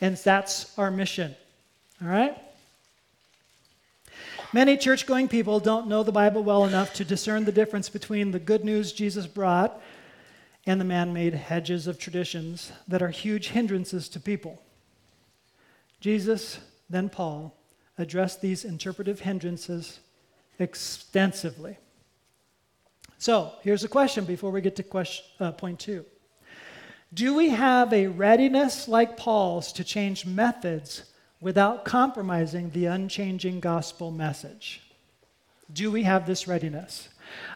And 0.00 0.16
that's 0.16 0.78
our 0.78 0.90
mission. 0.90 1.34
All 2.02 2.08
right? 2.08 2.36
Many 4.52 4.76
church 4.76 5.06
going 5.06 5.28
people 5.28 5.60
don't 5.60 5.86
know 5.86 6.02
the 6.02 6.10
Bible 6.10 6.42
well 6.42 6.64
enough 6.64 6.92
to 6.94 7.04
discern 7.04 7.44
the 7.44 7.52
difference 7.52 7.88
between 7.88 8.30
the 8.30 8.38
good 8.38 8.64
news 8.64 8.92
Jesus 8.92 9.26
brought 9.26 9.80
and 10.66 10.80
the 10.80 10.84
man 10.84 11.12
made 11.12 11.34
hedges 11.34 11.86
of 11.86 11.98
traditions 11.98 12.72
that 12.88 13.02
are 13.02 13.10
huge 13.10 13.48
hindrances 13.48 14.08
to 14.08 14.20
people. 14.20 14.60
Jesus, 16.00 16.58
then 16.88 17.08
Paul, 17.08 17.54
addressed 17.98 18.40
these 18.40 18.64
interpretive 18.64 19.20
hindrances 19.20 20.00
extensively. 20.58 21.76
So, 23.18 23.52
here's 23.62 23.84
a 23.84 23.88
question 23.88 24.24
before 24.24 24.50
we 24.50 24.62
get 24.62 24.76
to 24.76 24.82
question, 24.82 25.26
uh, 25.38 25.52
point 25.52 25.78
two. 25.78 26.04
Do 27.12 27.34
we 27.34 27.50
have 27.50 27.92
a 27.92 28.06
readiness 28.06 28.88
like 28.88 29.16
Paul's 29.16 29.72
to 29.74 29.84
change 29.84 30.24
methods 30.24 31.04
without 31.40 31.84
compromising 31.84 32.70
the 32.70 32.86
unchanging 32.86 33.60
gospel 33.60 34.10
message? 34.10 34.82
Do 35.72 35.90
we 35.90 36.02
have 36.02 36.26
this 36.26 36.46
readiness? 36.46 37.08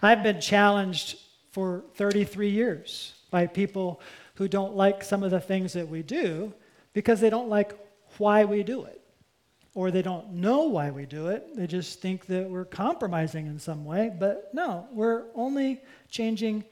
I've 0.03 0.23
been 0.23 0.40
challenged 0.40 1.18
for 1.53 1.85
33 1.94 2.51
years 2.51 3.14
by 3.31 3.47
people 3.47 4.01
who 4.35 4.49
don't 4.49 4.75
like 4.75 5.05
some 5.05 5.23
of 5.23 5.31
the 5.31 5.40
things 5.40 5.73
that 5.75 5.88
we 5.88 6.03
do 6.03 6.53
because 6.92 7.20
they 7.20 7.31
don't 7.31 7.49
like 7.49 7.77
why 8.18 8.44
we 8.44 8.62
do 8.62 8.85
it. 8.85 9.01
Or 9.75 9.90
they 9.90 10.03
don't 10.03 10.35
know 10.35 10.64
why 10.64 10.90
we 10.90 11.05
do 11.05 11.29
it. 11.29 11.57
They 11.57 11.66
just 11.66 12.01
think 12.01 12.27
that 12.27 12.49
we're 12.49 12.64
compromising 12.64 13.47
in 13.47 13.59
some 13.59 13.85
way. 13.85 14.12
But 14.16 14.51
no, 14.55 14.87
we're 14.92 15.25
only 15.35 15.83
changing 16.09 16.64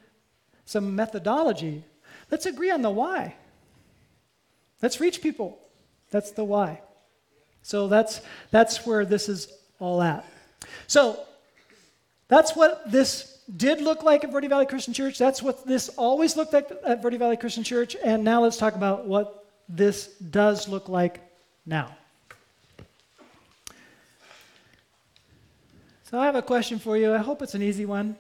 some 0.65 0.95
methodology. 0.95 1.85
Let's 2.31 2.47
agree 2.47 2.71
on 2.71 2.83
the 2.83 2.91
why. 2.91 3.35
Let's 4.81 5.01
reach 5.01 5.21
people. 5.21 5.59
That's 6.11 6.31
the 6.31 6.45
why. 6.45 6.81
So 7.63 7.89
that's, 7.89 8.21
that's 8.51 8.85
where 8.87 9.05
this 9.05 9.29
is 9.29 9.53
all 9.79 10.03
at. 10.03 10.25
So 10.87 11.21
that's 12.29 12.57
what 12.57 12.91
this 12.91 13.39
did 13.57 13.81
look 13.81 14.03
like 14.03 14.25
at 14.25 14.33
Verde 14.33 14.49
Valley 14.49 14.67
Christian 14.67 14.95
Church. 14.95 15.19
That's 15.19 15.43
what 15.43 15.67
this 15.67 15.89
always 15.91 16.37
looked 16.37 16.53
like 16.53 16.71
at 16.85 17.03
Verde 17.03 17.17
Valley 17.17 17.37
Christian 17.37 17.65
Church. 17.65 17.97
And 18.03 18.25
now 18.25 18.43
let's 18.43 18.57
talk 18.57 18.75
about 18.75 19.07
what 19.07 19.47
this 19.69 20.09
does 20.19 20.69
look 20.69 20.89
like 20.89 21.21
now. 21.67 21.95
So 26.11 26.19
I 26.19 26.27
have 26.27 26.37
a 26.37 26.43
question 26.43 26.79
for 26.79 26.97
you. 26.97 27.15
I 27.15 27.19
hope 27.19 27.43
it's 27.43 27.55
an 27.55 27.63
easy 27.63 27.87
one. 27.87 28.17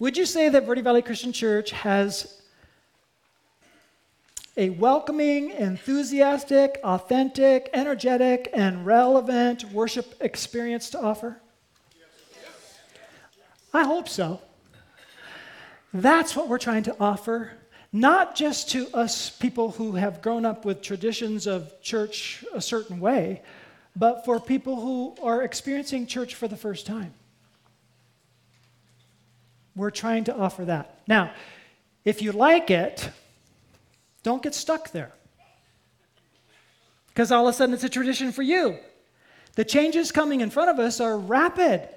Would 0.00 0.16
you 0.16 0.26
say 0.26 0.48
that 0.48 0.66
Verde 0.66 0.80
Valley 0.80 1.02
Christian 1.02 1.32
Church 1.32 1.70
has 1.70 2.42
a 4.56 4.70
welcoming, 4.70 5.50
enthusiastic, 5.50 6.78
authentic, 6.84 7.70
energetic, 7.72 8.48
and 8.52 8.86
relevant 8.86 9.64
worship 9.72 10.14
experience 10.20 10.90
to 10.90 11.00
offer? 11.00 11.40
I 13.72 13.82
hope 13.82 14.08
so. 14.08 14.40
That's 15.92 16.36
what 16.36 16.48
we're 16.48 16.58
trying 16.58 16.84
to 16.84 16.96
offer, 17.00 17.52
not 17.92 18.36
just 18.36 18.70
to 18.70 18.88
us 18.94 19.30
people 19.30 19.72
who 19.72 19.92
have 19.92 20.22
grown 20.22 20.44
up 20.44 20.64
with 20.64 20.82
traditions 20.82 21.46
of 21.46 21.80
church 21.82 22.44
a 22.54 22.60
certain 22.60 23.00
way, 23.00 23.42
but 23.96 24.24
for 24.24 24.40
people 24.40 24.80
who 24.80 25.16
are 25.22 25.42
experiencing 25.42 26.06
church 26.06 26.34
for 26.34 26.48
the 26.48 26.56
first 26.56 26.86
time. 26.86 27.14
We're 29.76 29.90
trying 29.90 30.24
to 30.24 30.36
offer 30.36 30.64
that. 30.66 31.00
Now, 31.06 31.32
if 32.04 32.22
you 32.22 32.32
like 32.32 32.70
it, 32.70 33.10
don't 34.24 34.42
get 34.42 34.54
stuck 34.54 34.90
there. 34.90 35.12
Because 37.08 37.30
all 37.30 37.46
of 37.46 37.54
a 37.54 37.56
sudden 37.56 37.74
it's 37.74 37.84
a 37.84 37.88
tradition 37.88 38.32
for 38.32 38.42
you. 38.42 38.78
The 39.54 39.64
changes 39.64 40.10
coming 40.10 40.40
in 40.40 40.50
front 40.50 40.70
of 40.70 40.80
us 40.80 40.98
are 40.98 41.16
rapid. 41.16 41.88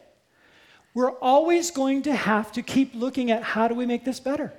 We're 0.93 1.11
always 1.11 1.71
going 1.71 2.03
to 2.03 2.13
have 2.13 2.51
to 2.51 2.61
keep 2.61 2.93
looking 2.93 3.31
at 3.31 3.41
how 3.41 3.67
do 3.67 3.73
we 3.73 3.87
make 3.87 4.05
this 4.05 4.19
better? 4.19 4.53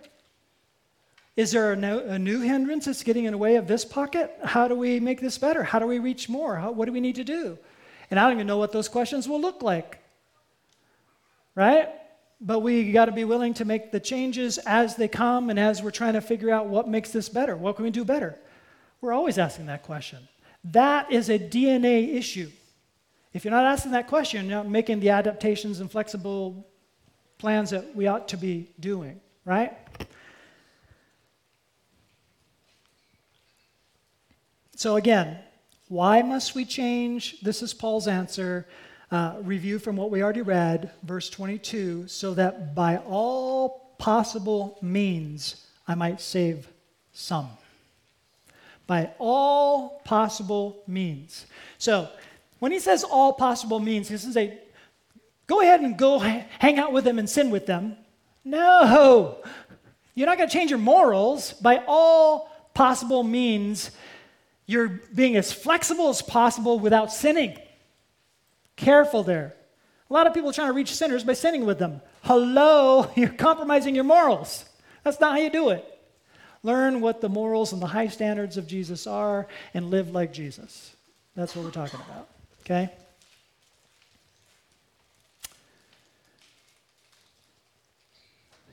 Is 1.36 1.52
there 1.52 1.72
a, 1.72 1.76
no, 1.76 2.00
a, 2.00 2.18
new 2.18 2.40
hindrance 2.40 2.86
that's 2.86 3.04
getting 3.04 3.26
in 3.26 3.30
the 3.32 3.38
way 3.38 3.54
of 3.54 3.68
this 3.68 3.84
pocket? 3.84 4.36
How 4.42 4.66
do 4.66 4.74
we 4.74 4.98
make 4.98 5.20
this 5.20 5.38
better? 5.38 5.62
How 5.62 5.78
do 5.78 5.86
we 5.86 6.00
reach 6.00 6.28
more? 6.28 6.56
How, 6.56 6.72
what 6.72 6.86
do 6.86 6.92
we 6.92 7.00
need 7.00 7.14
to 7.14 7.22
do? 7.22 7.56
And 8.10 8.18
I 8.18 8.24
don't 8.24 8.32
even 8.32 8.48
know 8.48 8.58
what 8.58 8.72
those 8.72 8.88
questions 8.88 9.28
will 9.28 9.40
look 9.40 9.62
like. 9.62 9.98
Right? 11.54 11.88
But 12.40 12.60
we 12.60 12.92
got 12.92 13.06
to 13.06 13.12
be 13.12 13.24
willing 13.24 13.54
to 13.54 13.64
make 13.64 13.90
the 13.90 13.98
changes 13.98 14.58
as 14.58 14.94
they 14.94 15.08
come 15.08 15.50
and 15.50 15.58
as 15.58 15.82
we're 15.82 15.90
trying 15.90 16.12
to 16.12 16.20
figure 16.20 16.50
out 16.50 16.66
what 16.66 16.88
makes 16.88 17.10
this 17.10 17.28
better. 17.28 17.56
What 17.56 17.76
can 17.76 17.84
we 17.84 17.90
do 17.90 18.04
better? 18.04 18.38
We're 19.00 19.12
always 19.12 19.38
asking 19.38 19.66
that 19.66 19.82
question. 19.82 20.28
That 20.64 21.10
is 21.10 21.30
a 21.30 21.38
DNA 21.38 22.14
issue. 22.14 22.50
If 23.32 23.44
you're 23.44 23.52
not 23.52 23.64
asking 23.64 23.92
that 23.92 24.06
question, 24.06 24.46
you're 24.46 24.56
not 24.56 24.68
making 24.68 25.00
the 25.00 25.10
adaptations 25.10 25.80
and 25.80 25.90
flexible 25.90 26.66
plans 27.38 27.70
that 27.70 27.94
we 27.94 28.06
ought 28.06 28.28
to 28.28 28.36
be 28.36 28.70
doing, 28.80 29.20
right? 29.44 29.76
So, 34.76 34.96
again, 34.96 35.38
why 35.88 36.22
must 36.22 36.54
we 36.54 36.64
change? 36.64 37.40
This 37.40 37.62
is 37.62 37.74
Paul's 37.74 38.08
answer. 38.08 38.66
Uh, 39.10 39.36
review 39.42 39.78
from 39.78 39.96
what 39.96 40.10
we 40.10 40.22
already 40.22 40.42
read, 40.42 40.90
verse 41.02 41.30
22, 41.30 42.06
so 42.08 42.34
that 42.34 42.74
by 42.74 42.98
all 42.98 43.94
possible 43.96 44.76
means 44.82 45.66
I 45.86 45.94
might 45.94 46.20
save 46.20 46.68
some. 47.12 47.48
By 48.86 49.10
all 49.18 50.02
possible 50.04 50.82
means. 50.86 51.46
So, 51.78 52.10
when 52.58 52.70
he 52.70 52.78
says 52.78 53.02
all 53.02 53.32
possible 53.32 53.80
means, 53.80 54.08
he 54.08 54.14
doesn't 54.14 54.34
say, 54.34 54.58
go 55.46 55.62
ahead 55.62 55.80
and 55.80 55.96
go 55.96 56.18
hang 56.18 56.78
out 56.78 56.92
with 56.92 57.04
them 57.04 57.18
and 57.18 57.28
sin 57.28 57.50
with 57.50 57.64
them. 57.64 57.96
No, 58.44 59.38
you're 60.14 60.26
not 60.26 60.36
going 60.36 60.48
to 60.48 60.52
change 60.52 60.70
your 60.70 60.78
morals. 60.78 61.52
By 61.54 61.82
all 61.86 62.50
possible 62.74 63.22
means, 63.22 63.90
you're 64.66 65.00
being 65.14 65.36
as 65.36 65.52
flexible 65.52 66.08
as 66.10 66.20
possible 66.20 66.78
without 66.78 67.12
sinning. 67.12 67.58
Careful 68.78 69.24
there. 69.24 69.54
A 70.08 70.12
lot 70.12 70.26
of 70.28 70.34
people 70.34 70.48
are 70.48 70.52
trying 70.52 70.68
to 70.68 70.72
reach 70.72 70.94
sinners 70.94 71.24
by 71.24 71.32
sinning 71.32 71.66
with 71.66 71.80
them. 71.80 72.00
Hello, 72.22 73.10
you're 73.16 73.28
compromising 73.28 73.94
your 73.94 74.04
morals. 74.04 74.64
That's 75.02 75.20
not 75.20 75.32
how 75.32 75.38
you 75.38 75.50
do 75.50 75.70
it. 75.70 75.84
Learn 76.62 77.00
what 77.00 77.20
the 77.20 77.28
morals 77.28 77.72
and 77.72 77.82
the 77.82 77.86
high 77.88 78.06
standards 78.06 78.56
of 78.56 78.66
Jesus 78.66 79.06
are 79.06 79.48
and 79.74 79.90
live 79.90 80.10
like 80.10 80.32
Jesus. 80.32 80.94
That's 81.34 81.54
what 81.54 81.64
we're 81.64 81.70
talking 81.72 82.00
about. 82.08 82.28
Okay? 82.60 82.90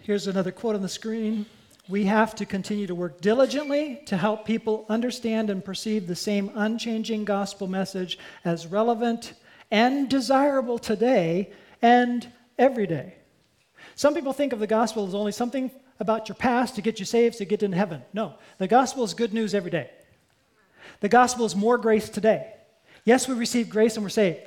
Here's 0.02 0.28
another 0.28 0.52
quote 0.52 0.76
on 0.76 0.84
the 0.84 0.90
screen 0.90 1.48
we 1.88 2.06
have 2.06 2.36
to 2.36 2.46
continue 2.46 2.88
to 2.88 2.96
work 2.96 3.22
diligently 3.22 4.02
to 4.06 4.18
help 4.18 4.46
people 4.46 4.86
understand 4.90 5.50
and 5.50 5.64
perceive 5.64 6.08
the 6.08 6.16
same 6.16 6.52
unchanging 6.56 7.26
gospel 7.26 7.68
message 7.68 8.18
as 8.44 8.66
relevant 8.68 9.34
and 9.76 10.08
desirable 10.08 10.80
today 10.80 11.52
and 11.82 12.26
every 12.58 12.88
day. 12.88 13.14
Some 13.96 14.14
people 14.14 14.32
think 14.32 14.54
of 14.54 14.60
the 14.60 14.68
gospel 14.68 15.06
as 15.06 15.14
only 15.14 15.34
something 15.34 15.70
about 16.00 16.30
your 16.30 16.38
past 16.38 16.76
to 16.76 16.82
get 16.82 16.98
you 16.98 17.06
saved, 17.06 17.40
to 17.40 17.46
get 17.46 17.62
into 17.62 17.76
heaven. 17.76 18.02
No, 18.14 18.36
the 18.58 18.70
gospel 18.70 19.04
is 19.04 19.14
good 19.14 19.34
news 19.34 19.54
every 19.54 19.72
day. 19.72 19.90
The 21.02 21.10
gospel 21.10 21.46
is 21.46 21.58
more 21.58 21.78
grace 21.78 22.08
today. 22.08 22.54
Yes, 23.04 23.28
we 23.28 23.36
receive 23.36 23.70
grace 23.70 23.98
and 23.98 24.06
we're 24.06 24.10
saved. 24.10 24.40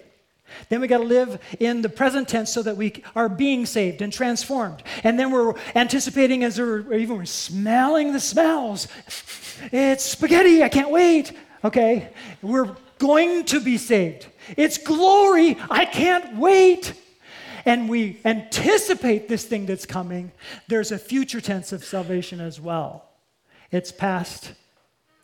Then 0.71 0.81
we 0.81 0.87
got 0.87 0.99
to 0.99 1.05
live 1.05 1.39
in 1.61 1.83
the 1.83 1.91
present 1.91 2.27
tense 2.27 2.51
so 2.51 2.63
that 2.63 2.79
we 2.79 3.05
are 3.15 3.29
being 3.29 3.67
saved 3.67 4.01
and 4.01 4.11
transformed. 4.11 4.83
And 5.05 5.19
then 5.19 5.31
we're 5.31 5.53
anticipating 5.75 6.43
as 6.43 6.59
we're 6.59 6.91
even 6.95 7.19
we're 7.19 7.27
smelling 7.27 8.15
the 8.15 8.21
smells. 8.21 8.89
It's 9.73 10.05
spaghetti, 10.05 10.63
I 10.63 10.71
can't 10.71 10.91
wait. 10.91 11.33
Okay? 11.63 12.15
We're 12.41 12.75
going 12.99 13.45
to 13.45 13.61
be 13.61 13.77
saved. 13.77 14.27
It's 14.57 14.79
glory, 14.79 15.57
I 15.71 15.85
can't 15.85 16.37
wait. 16.37 16.95
And 17.65 17.89
we 17.89 18.21
anticipate 18.25 19.29
this 19.29 19.45
thing 19.45 19.67
that's 19.67 19.85
coming. 19.85 20.33
There's 20.69 20.91
a 20.91 20.99
future 20.99 21.41
tense 21.41 21.73
of 21.73 21.85
salvation 21.85 22.41
as 22.41 22.61
well. 22.61 23.05
It's 23.71 23.93
past, 23.93 24.53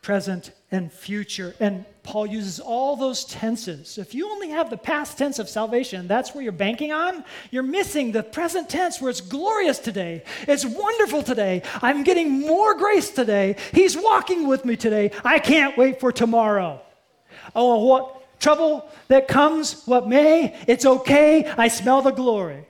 present, 0.02 0.50
and 0.70 0.92
future. 0.92 1.54
And 1.58 1.86
Paul 2.02 2.26
uses 2.26 2.60
all 2.60 2.96
those 2.96 3.24
tenses. 3.24 3.96
If 3.96 4.14
you 4.14 4.28
only 4.28 4.50
have 4.50 4.68
the 4.68 4.76
past 4.76 5.16
tense 5.16 5.38
of 5.38 5.48
salvation, 5.48 6.06
that's 6.06 6.34
where 6.34 6.44
you're 6.44 6.52
banking 6.52 6.92
on, 6.92 7.24
you're 7.50 7.62
missing 7.62 8.12
the 8.12 8.22
present 8.22 8.68
tense 8.68 9.00
where 9.00 9.08
it's 9.08 9.22
glorious 9.22 9.78
today. 9.78 10.22
It's 10.46 10.66
wonderful 10.66 11.22
today. 11.22 11.62
I'm 11.80 12.02
getting 12.02 12.40
more 12.40 12.76
grace 12.76 13.10
today. 13.10 13.56
He's 13.72 13.96
walking 13.96 14.46
with 14.46 14.66
me 14.66 14.76
today. 14.76 15.12
I 15.24 15.38
can't 15.38 15.78
wait 15.78 16.00
for 16.00 16.12
tomorrow. 16.12 16.82
Oh, 17.54 17.84
what 17.86 18.23
trouble 18.44 18.88
that 19.08 19.26
comes, 19.26 19.82
what 19.86 20.06
may, 20.06 20.54
it's 20.68 20.86
okay. 20.86 21.46
I 21.58 21.68
smell 21.68 22.02
the 22.02 22.12
glory. 22.12 22.66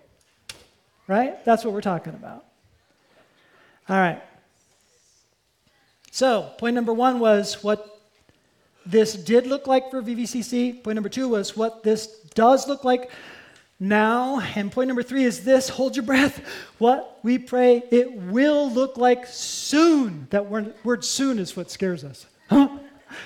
Right? 1.06 1.44
That's 1.44 1.64
what 1.64 1.74
we're 1.74 1.82
talking 1.82 2.14
about. 2.14 2.44
All 3.88 3.96
right. 3.96 4.22
So, 6.10 6.52
point 6.58 6.74
number 6.74 6.94
one 6.94 7.18
was 7.18 7.62
what 7.62 8.00
this 8.86 9.14
did 9.14 9.46
look 9.46 9.66
like 9.66 9.90
for 9.90 10.00
VVCC. 10.00 10.82
Point 10.82 10.94
number 10.94 11.08
two 11.08 11.28
was 11.28 11.56
what 11.56 11.82
this 11.82 12.06
does 12.34 12.68
look 12.68 12.84
like 12.84 13.10
now. 13.80 14.40
And 14.54 14.70
point 14.70 14.88
number 14.88 15.02
three 15.02 15.24
is 15.24 15.44
this 15.44 15.68
hold 15.68 15.96
your 15.96 16.04
breath. 16.04 16.40
What 16.78 17.18
we 17.22 17.38
pray 17.38 17.82
it 17.90 18.12
will 18.12 18.70
look 18.70 18.96
like 18.96 19.26
soon. 19.26 20.28
That 20.30 20.46
word, 20.46 20.74
word 20.84 21.04
soon 21.04 21.38
is 21.38 21.56
what 21.56 21.70
scares 21.70 22.04
us. 22.04 22.26
Huh? 22.48 22.68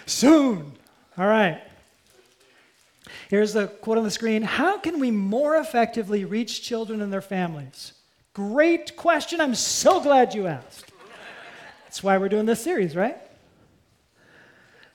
Soon. 0.07 0.73
All 1.19 1.27
right. 1.27 1.61
Here's 3.29 3.53
the 3.53 3.66
quote 3.66 3.99
on 3.99 4.05
the 4.05 4.11
screen 4.11 4.42
How 4.42 4.79
can 4.79 5.01
we 5.01 5.11
more 5.11 5.57
effectively 5.57 6.25
reach 6.25 6.62
children 6.62 7.01
and 7.03 7.12
their 7.12 7.21
families? 7.21 7.92
Great 8.35 8.97
question. 8.97 9.40
I'm 9.40 9.55
so 9.55 10.01
glad 10.01 10.35
you 10.35 10.47
asked. 10.47 10.92
That's 11.85 12.03
why 12.03 12.18
we're 12.18 12.29
doing 12.29 12.47
this 12.47 12.62
series, 12.62 12.94
right? 12.94 13.16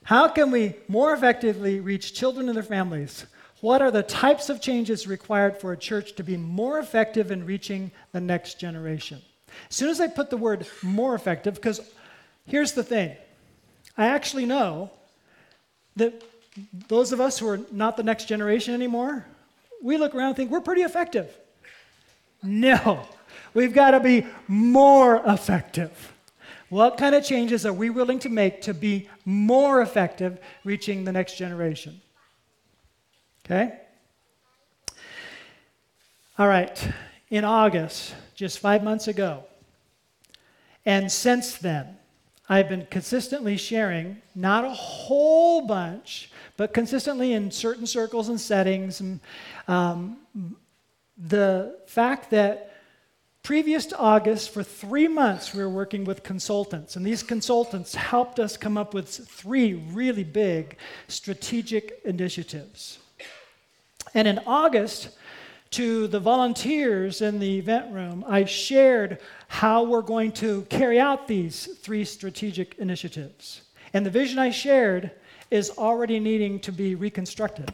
How 0.03 0.27
can 0.27 0.51
we 0.51 0.75
more 0.87 1.13
effectively 1.13 1.79
reach 1.79 2.13
children 2.13 2.47
and 2.47 2.55
their 2.55 2.63
families? 2.63 3.25
What 3.61 3.81
are 3.81 3.91
the 3.91 4.03
types 4.03 4.49
of 4.49 4.61
changes 4.61 5.07
required 5.07 5.57
for 5.57 5.71
a 5.71 5.77
church 5.77 6.15
to 6.15 6.23
be 6.23 6.35
more 6.35 6.79
effective 6.79 7.31
in 7.31 7.45
reaching 7.45 7.91
the 8.11 8.19
next 8.19 8.59
generation? 8.59 9.21
As 9.69 9.75
soon 9.75 9.89
as 9.89 10.01
I 10.01 10.07
put 10.07 10.29
the 10.29 10.37
word 10.37 10.67
more 10.81 11.15
effective, 11.15 11.55
because 11.55 11.79
here's 12.45 12.73
the 12.73 12.83
thing 12.83 13.15
I 13.97 14.07
actually 14.07 14.45
know 14.45 14.91
that 15.95 16.21
those 16.87 17.11
of 17.11 17.19
us 17.19 17.39
who 17.39 17.47
are 17.47 17.59
not 17.71 17.97
the 17.97 18.03
next 18.03 18.25
generation 18.25 18.73
anymore, 18.73 19.25
we 19.81 19.97
look 19.97 20.15
around 20.15 20.27
and 20.27 20.35
think 20.35 20.51
we're 20.51 20.61
pretty 20.61 20.81
effective. 20.81 21.35
No, 22.41 23.05
we've 23.53 23.73
got 23.73 23.91
to 23.91 23.99
be 23.99 24.25
more 24.47 25.21
effective. 25.25 26.13
What 26.69 26.97
kind 26.97 27.13
of 27.15 27.23
changes 27.23 27.65
are 27.65 27.73
we 27.73 27.89
willing 27.89 28.19
to 28.19 28.29
make 28.29 28.61
to 28.63 28.73
be 28.73 29.09
more 29.25 29.81
effective 29.81 30.39
reaching 30.63 31.03
the 31.03 31.11
next 31.11 31.37
generation? 31.37 32.01
Okay? 33.45 33.79
All 36.39 36.47
right. 36.47 36.89
In 37.29 37.45
August, 37.45 38.15
just 38.35 38.59
five 38.59 38.83
months 38.83 39.07
ago, 39.07 39.43
and 40.85 41.11
since 41.11 41.57
then, 41.57 41.97
I've 42.49 42.67
been 42.69 42.87
consistently 42.89 43.55
sharing, 43.57 44.21
not 44.35 44.65
a 44.65 44.69
whole 44.69 45.65
bunch, 45.65 46.29
but 46.57 46.73
consistently 46.73 47.33
in 47.33 47.51
certain 47.51 47.87
circles 47.87 48.29
and 48.29 48.39
settings, 48.39 49.01
um, 49.67 50.17
the 51.17 51.79
fact 51.87 52.31
that 52.31 52.73
Previous 53.43 53.85
to 53.87 53.97
August, 53.97 54.51
for 54.51 54.63
three 54.63 55.09
months, 55.09 55.53
we 55.53 55.61
were 55.61 55.69
working 55.69 56.05
with 56.05 56.23
consultants, 56.23 56.95
and 56.95 57.05
these 57.05 57.21
consultants 57.21 57.93
helped 57.93 58.39
us 58.39 58.55
come 58.55 58.77
up 58.77 58.93
with 58.93 59.09
three 59.09 59.73
really 59.73 60.23
big 60.23 60.77
strategic 61.09 61.99
initiatives. 62.05 62.99
And 64.13 64.29
in 64.29 64.39
August, 64.47 65.09
to 65.71 66.07
the 66.07 66.21
volunteers 66.21 67.21
in 67.21 67.39
the 67.39 67.57
event 67.57 67.91
room, 67.91 68.23
I 68.25 68.45
shared 68.45 69.19
how 69.49 69.83
we're 69.83 70.03
going 70.03 70.31
to 70.33 70.61
carry 70.69 70.97
out 70.97 71.27
these 71.27 71.65
three 71.65 72.05
strategic 72.05 72.75
initiatives. 72.75 73.63
And 73.93 74.05
the 74.05 74.09
vision 74.09 74.39
I 74.39 74.51
shared 74.51 75.11
is 75.53 75.69
already 75.77 76.19
needing 76.19 76.59
to 76.61 76.71
be 76.71 76.95
reconstructed. 76.95 77.73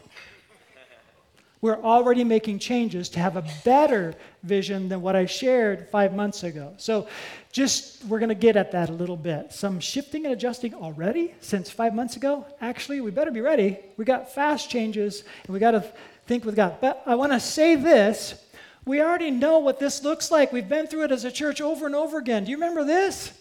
We're 1.61 1.81
already 1.81 2.23
making 2.23 2.59
changes 2.59 3.09
to 3.09 3.19
have 3.19 3.35
a 3.35 3.45
better 3.65 4.15
vision 4.43 4.87
than 4.87 5.01
what 5.01 5.15
I 5.15 5.25
shared 5.25 5.89
five 5.89 6.13
months 6.13 6.43
ago. 6.43 6.73
So, 6.77 7.07
just 7.51 8.05
we're 8.05 8.19
going 8.19 8.29
to 8.29 8.35
get 8.35 8.55
at 8.55 8.71
that 8.71 8.89
a 8.89 8.93
little 8.93 9.17
bit. 9.17 9.51
Some 9.51 9.79
shifting 9.79 10.25
and 10.25 10.33
adjusting 10.33 10.73
already 10.73 11.33
since 11.41 11.69
five 11.69 11.93
months 11.93 12.15
ago. 12.15 12.45
Actually, 12.61 13.01
we 13.01 13.11
better 13.11 13.31
be 13.31 13.41
ready. 13.41 13.77
We 13.97 14.05
got 14.05 14.33
fast 14.33 14.69
changes, 14.69 15.23
and 15.45 15.53
we 15.53 15.59
got 15.59 15.71
to 15.71 15.81
think 16.27 16.45
with 16.45 16.55
God. 16.55 16.77
But 16.79 17.01
I 17.05 17.15
want 17.15 17.33
to 17.33 17.39
say 17.39 17.75
this 17.75 18.41
we 18.85 19.01
already 19.01 19.31
know 19.31 19.59
what 19.59 19.79
this 19.79 20.03
looks 20.03 20.31
like. 20.31 20.53
We've 20.53 20.69
been 20.69 20.87
through 20.87 21.05
it 21.05 21.11
as 21.11 21.25
a 21.25 21.31
church 21.31 21.59
over 21.59 21.85
and 21.85 21.95
over 21.95 22.17
again. 22.17 22.45
Do 22.45 22.51
you 22.51 22.57
remember 22.57 22.85
this? 22.85 23.33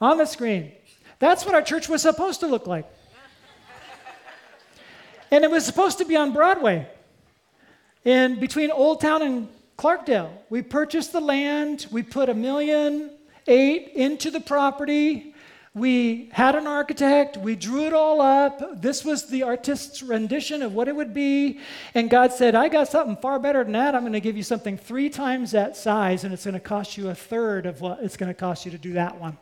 on 0.00 0.18
the 0.18 0.26
screen. 0.26 0.72
That's 1.18 1.44
what 1.44 1.54
our 1.54 1.62
church 1.62 1.88
was 1.88 2.02
supposed 2.02 2.40
to 2.40 2.46
look 2.46 2.66
like. 2.66 2.86
And 5.30 5.44
it 5.44 5.50
was 5.50 5.64
supposed 5.64 5.98
to 5.98 6.04
be 6.04 6.16
on 6.16 6.32
Broadway 6.32 6.86
in 8.04 8.38
between 8.38 8.70
Old 8.70 9.00
Town 9.00 9.22
and 9.22 9.48
Clarkdale. 9.78 10.30
We 10.50 10.62
purchased 10.62 11.12
the 11.12 11.20
land, 11.20 11.86
we 11.90 12.02
put 12.02 12.28
a 12.28 12.34
million 12.34 13.10
eight 13.46 13.92
into 13.94 14.30
the 14.30 14.40
property. 14.40 15.34
We 15.76 16.28
had 16.32 16.54
an 16.54 16.68
architect, 16.68 17.36
we 17.36 17.56
drew 17.56 17.86
it 17.86 17.92
all 17.92 18.20
up. 18.20 18.80
This 18.80 19.04
was 19.04 19.26
the 19.26 19.42
artist's 19.42 20.04
rendition 20.04 20.62
of 20.62 20.72
what 20.72 20.86
it 20.86 20.94
would 20.94 21.12
be. 21.12 21.58
And 21.94 22.08
God 22.08 22.32
said, 22.32 22.54
I 22.54 22.68
got 22.68 22.86
something 22.86 23.16
far 23.16 23.40
better 23.40 23.64
than 23.64 23.72
that. 23.72 23.96
I'm 23.96 24.02
going 24.02 24.12
to 24.12 24.20
give 24.20 24.36
you 24.36 24.44
something 24.44 24.78
three 24.78 25.10
times 25.10 25.50
that 25.50 25.76
size, 25.76 26.22
and 26.22 26.32
it's 26.32 26.44
going 26.44 26.54
to 26.54 26.60
cost 26.60 26.96
you 26.96 27.08
a 27.08 27.14
third 27.14 27.66
of 27.66 27.80
what 27.80 27.98
it's 28.02 28.16
going 28.16 28.28
to 28.28 28.38
cost 28.38 28.64
you 28.64 28.70
to 28.70 28.78
do 28.78 28.92
that 28.92 29.20
one. 29.20 29.36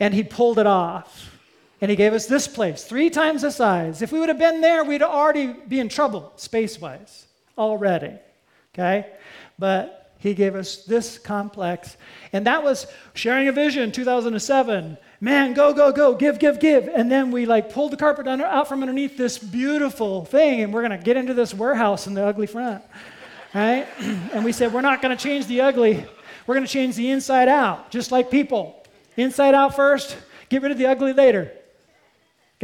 And 0.00 0.12
He 0.12 0.24
pulled 0.24 0.58
it 0.58 0.66
off. 0.66 1.33
And 1.80 1.90
He 1.90 1.96
gave 1.96 2.12
us 2.12 2.26
this 2.26 2.48
place, 2.48 2.84
three 2.84 3.10
times 3.10 3.42
the 3.42 3.50
size. 3.50 4.02
If 4.02 4.12
we 4.12 4.20
would 4.20 4.28
have 4.28 4.38
been 4.38 4.60
there, 4.60 4.84
we'd 4.84 5.02
already 5.02 5.48
be 5.48 5.80
in 5.80 5.88
trouble 5.88 6.32
space 6.36 6.80
wise, 6.80 7.26
already. 7.58 8.18
Okay? 8.72 9.06
But 9.58 10.04
he 10.24 10.32
gave 10.32 10.54
us 10.54 10.84
this 10.84 11.18
complex. 11.18 11.98
And 12.32 12.46
that 12.46 12.64
was 12.64 12.86
sharing 13.12 13.46
a 13.48 13.52
vision 13.52 13.92
2007. 13.92 14.96
Man, 15.20 15.52
go, 15.52 15.74
go, 15.74 15.92
go, 15.92 16.14
give, 16.14 16.38
give, 16.38 16.58
give. 16.58 16.88
And 16.88 17.12
then 17.12 17.30
we 17.30 17.44
like 17.44 17.70
pulled 17.70 17.92
the 17.92 17.98
carpet 17.98 18.26
under, 18.26 18.46
out 18.46 18.66
from 18.66 18.80
underneath 18.80 19.18
this 19.18 19.36
beautiful 19.36 20.24
thing, 20.24 20.62
and 20.62 20.72
we're 20.72 20.80
going 20.80 20.98
to 20.98 21.04
get 21.04 21.18
into 21.18 21.34
this 21.34 21.52
warehouse 21.52 22.06
in 22.06 22.14
the 22.14 22.24
ugly 22.24 22.46
front. 22.46 22.82
Right? 23.54 23.86
and 24.00 24.46
we 24.46 24.52
said, 24.52 24.72
we're 24.72 24.80
not 24.80 25.02
going 25.02 25.14
to 25.14 25.22
change 25.22 25.46
the 25.46 25.60
ugly, 25.60 26.02
we're 26.46 26.54
going 26.54 26.66
to 26.66 26.72
change 26.72 26.96
the 26.96 27.10
inside 27.10 27.48
out, 27.48 27.90
just 27.90 28.10
like 28.10 28.30
people. 28.30 28.82
Inside 29.18 29.54
out 29.54 29.76
first, 29.76 30.16
get 30.48 30.62
rid 30.62 30.72
of 30.72 30.78
the 30.78 30.86
ugly 30.86 31.12
later. 31.12 31.52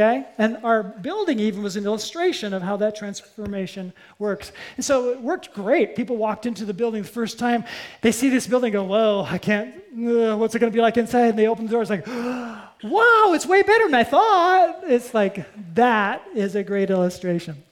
Okay? 0.00 0.24
And 0.38 0.56
our 0.64 0.82
building 0.82 1.38
even 1.40 1.62
was 1.62 1.76
an 1.76 1.84
illustration 1.84 2.54
of 2.54 2.62
how 2.62 2.78
that 2.78 2.96
transformation 2.96 3.92
works. 4.18 4.50
And 4.76 4.84
so 4.84 5.10
it 5.10 5.20
worked 5.20 5.52
great. 5.52 5.94
People 5.94 6.16
walked 6.16 6.46
into 6.46 6.64
the 6.64 6.72
building 6.72 7.02
the 7.02 7.08
first 7.08 7.38
time, 7.38 7.64
they 8.00 8.10
see 8.10 8.30
this 8.30 8.46
building, 8.46 8.72
go, 8.72 8.84
whoa, 8.84 9.26
I 9.28 9.36
can't, 9.36 9.74
uh, 9.74 10.38
what's 10.38 10.54
it 10.54 10.58
going 10.58 10.72
to 10.72 10.74
be 10.74 10.80
like 10.80 10.96
inside? 10.96 11.28
And 11.28 11.38
they 11.38 11.48
open 11.48 11.66
the 11.66 11.72
door, 11.72 11.82
it's 11.82 11.90
like, 11.90 12.06
wow, 12.06 13.32
it's 13.34 13.44
way 13.44 13.62
better 13.62 13.84
than 13.84 13.94
I 13.94 14.04
thought. 14.04 14.84
It's 14.84 15.12
like, 15.12 15.46
that 15.74 16.22
is 16.34 16.54
a 16.54 16.62
great 16.62 16.88
illustration. 16.88 17.62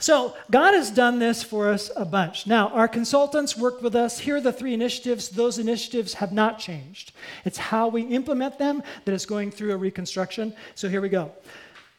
So, 0.00 0.36
God 0.50 0.74
has 0.74 0.90
done 0.90 1.18
this 1.18 1.42
for 1.42 1.68
us 1.68 1.90
a 1.96 2.04
bunch. 2.04 2.46
Now, 2.46 2.68
our 2.68 2.86
consultants 2.86 3.56
worked 3.56 3.82
with 3.82 3.96
us. 3.96 4.18
Here 4.18 4.36
are 4.36 4.40
the 4.40 4.52
three 4.52 4.74
initiatives. 4.74 5.28
Those 5.28 5.58
initiatives 5.58 6.14
have 6.14 6.32
not 6.32 6.58
changed. 6.58 7.12
It's 7.44 7.58
how 7.58 7.88
we 7.88 8.02
implement 8.02 8.58
them 8.58 8.82
that 9.04 9.12
is 9.12 9.26
going 9.26 9.50
through 9.50 9.72
a 9.72 9.76
reconstruction. 9.76 10.54
So, 10.74 10.88
here 10.88 11.00
we 11.00 11.08
go. 11.08 11.32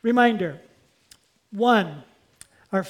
Reminder 0.02 0.60
one, 1.52 2.04
our 2.72 2.86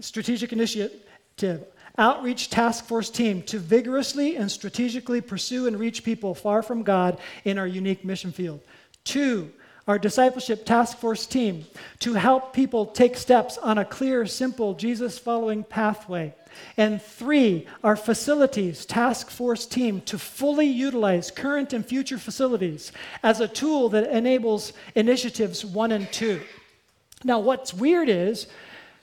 strategic 0.00 0.52
initiative 0.52 1.64
outreach 1.96 2.48
task 2.48 2.84
force 2.84 3.10
team 3.10 3.42
to 3.42 3.58
vigorously 3.58 4.36
and 4.36 4.50
strategically 4.50 5.20
pursue 5.20 5.66
and 5.66 5.78
reach 5.78 6.04
people 6.04 6.34
far 6.34 6.62
from 6.62 6.84
God 6.84 7.18
in 7.44 7.58
our 7.58 7.66
unique 7.66 8.04
mission 8.04 8.30
field. 8.30 8.60
Two, 9.02 9.50
our 9.88 9.98
discipleship 9.98 10.66
task 10.66 10.98
force 10.98 11.26
team 11.26 11.64
to 11.98 12.12
help 12.12 12.52
people 12.52 12.84
take 12.86 13.16
steps 13.16 13.56
on 13.58 13.78
a 13.78 13.84
clear, 13.84 14.26
simple, 14.26 14.74
Jesus 14.74 15.18
following 15.18 15.64
pathway. 15.64 16.34
And 16.76 17.00
three, 17.00 17.66
our 17.82 17.96
facilities 17.96 18.84
task 18.84 19.30
force 19.30 19.64
team 19.64 20.02
to 20.02 20.18
fully 20.18 20.66
utilize 20.66 21.30
current 21.30 21.72
and 21.72 21.84
future 21.84 22.18
facilities 22.18 22.92
as 23.22 23.40
a 23.40 23.48
tool 23.48 23.88
that 23.90 24.10
enables 24.10 24.74
initiatives 24.94 25.64
one 25.64 25.92
and 25.92 26.10
two. 26.12 26.42
Now, 27.24 27.38
what's 27.40 27.72
weird 27.72 28.10
is 28.10 28.46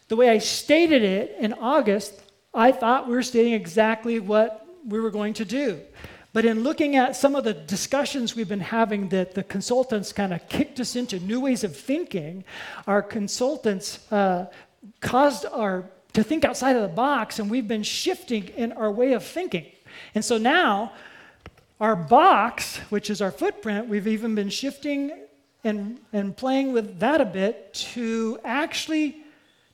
the 0.08 0.16
way 0.16 0.30
I 0.30 0.38
stated 0.38 1.02
it 1.02 1.36
in 1.40 1.54
August, 1.54 2.14
I 2.54 2.72
thought 2.72 3.08
we 3.08 3.16
were 3.16 3.24
stating 3.24 3.54
exactly 3.54 4.20
what 4.20 4.68
we 4.86 5.00
were 5.00 5.12
going 5.12 5.34
to 5.36 5.46
do. 5.46 5.82
But 6.36 6.44
in 6.44 6.64
looking 6.64 6.98
at 6.98 7.16
some 7.16 7.34
of 7.34 7.46
the 7.46 7.54
discussions 7.54 8.36
we've 8.36 8.50
been 8.50 8.60
having 8.60 9.08
that 9.08 9.36
the 9.36 9.44
consultants 9.44 10.12
kind 10.12 10.34
of 10.34 10.46
kicked 10.50 10.82
us 10.82 10.98
into 10.98 11.18
new 11.18 11.40
ways 11.40 11.64
of 11.64 11.74
thinking, 11.74 12.44
our 12.88 13.02
consultants 13.02 14.12
uh, 14.12 14.48
caused 15.00 15.46
our 15.46 15.86
to 16.12 16.24
think 16.24 16.44
outside 16.44 16.76
of 16.76 16.82
the 16.82 16.90
box, 16.90 17.40
and 17.40 17.50
we've 17.50 17.70
been 17.70 17.84
shifting 17.84 18.50
in 18.50 18.74
our 18.74 18.92
way 18.92 19.14
of 19.14 19.24
thinking. 19.24 19.66
And 20.14 20.26
so 20.26 20.38
now, 20.38 20.92
our 21.80 21.96
box, 21.96 22.80
which 22.90 23.10
is 23.10 23.22
our 23.22 23.32
footprint, 23.32 23.88
we've 23.88 24.06
even 24.06 24.36
been 24.36 24.50
shifting 24.50 25.14
and, 25.64 26.02
and 26.12 26.36
playing 26.36 26.74
with 26.74 27.00
that 27.00 27.22
a 27.22 27.26
bit 27.26 27.74
to 27.94 28.40
actually 28.44 29.25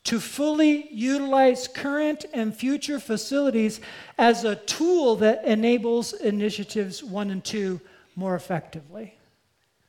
to 0.03 0.19
fully 0.19 0.87
utilize 0.91 1.67
current 1.67 2.25
and 2.33 2.55
future 2.55 2.99
facilities 2.99 3.79
as 4.17 4.43
a 4.43 4.55
tool 4.55 5.15
that 5.17 5.45
enables 5.45 6.13
initiatives 6.13 7.03
one 7.03 7.29
and 7.29 7.43
two 7.43 7.79
more 8.15 8.35
effectively. 8.35 9.15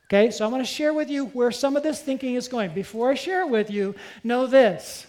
Okay, 0.07 0.29
so 0.29 0.45
I'm 0.45 0.51
going 0.51 0.61
to 0.61 0.67
share 0.67 0.93
with 0.93 1.09
you 1.09 1.25
where 1.27 1.51
some 1.51 1.75
of 1.75 1.81
this 1.81 2.01
thinking 2.01 2.35
is 2.35 2.47
going. 2.47 2.73
Before 2.73 3.09
I 3.09 3.15
share 3.15 3.41
it 3.41 3.49
with 3.49 3.71
you, 3.71 3.95
know 4.23 4.45
this. 4.45 5.07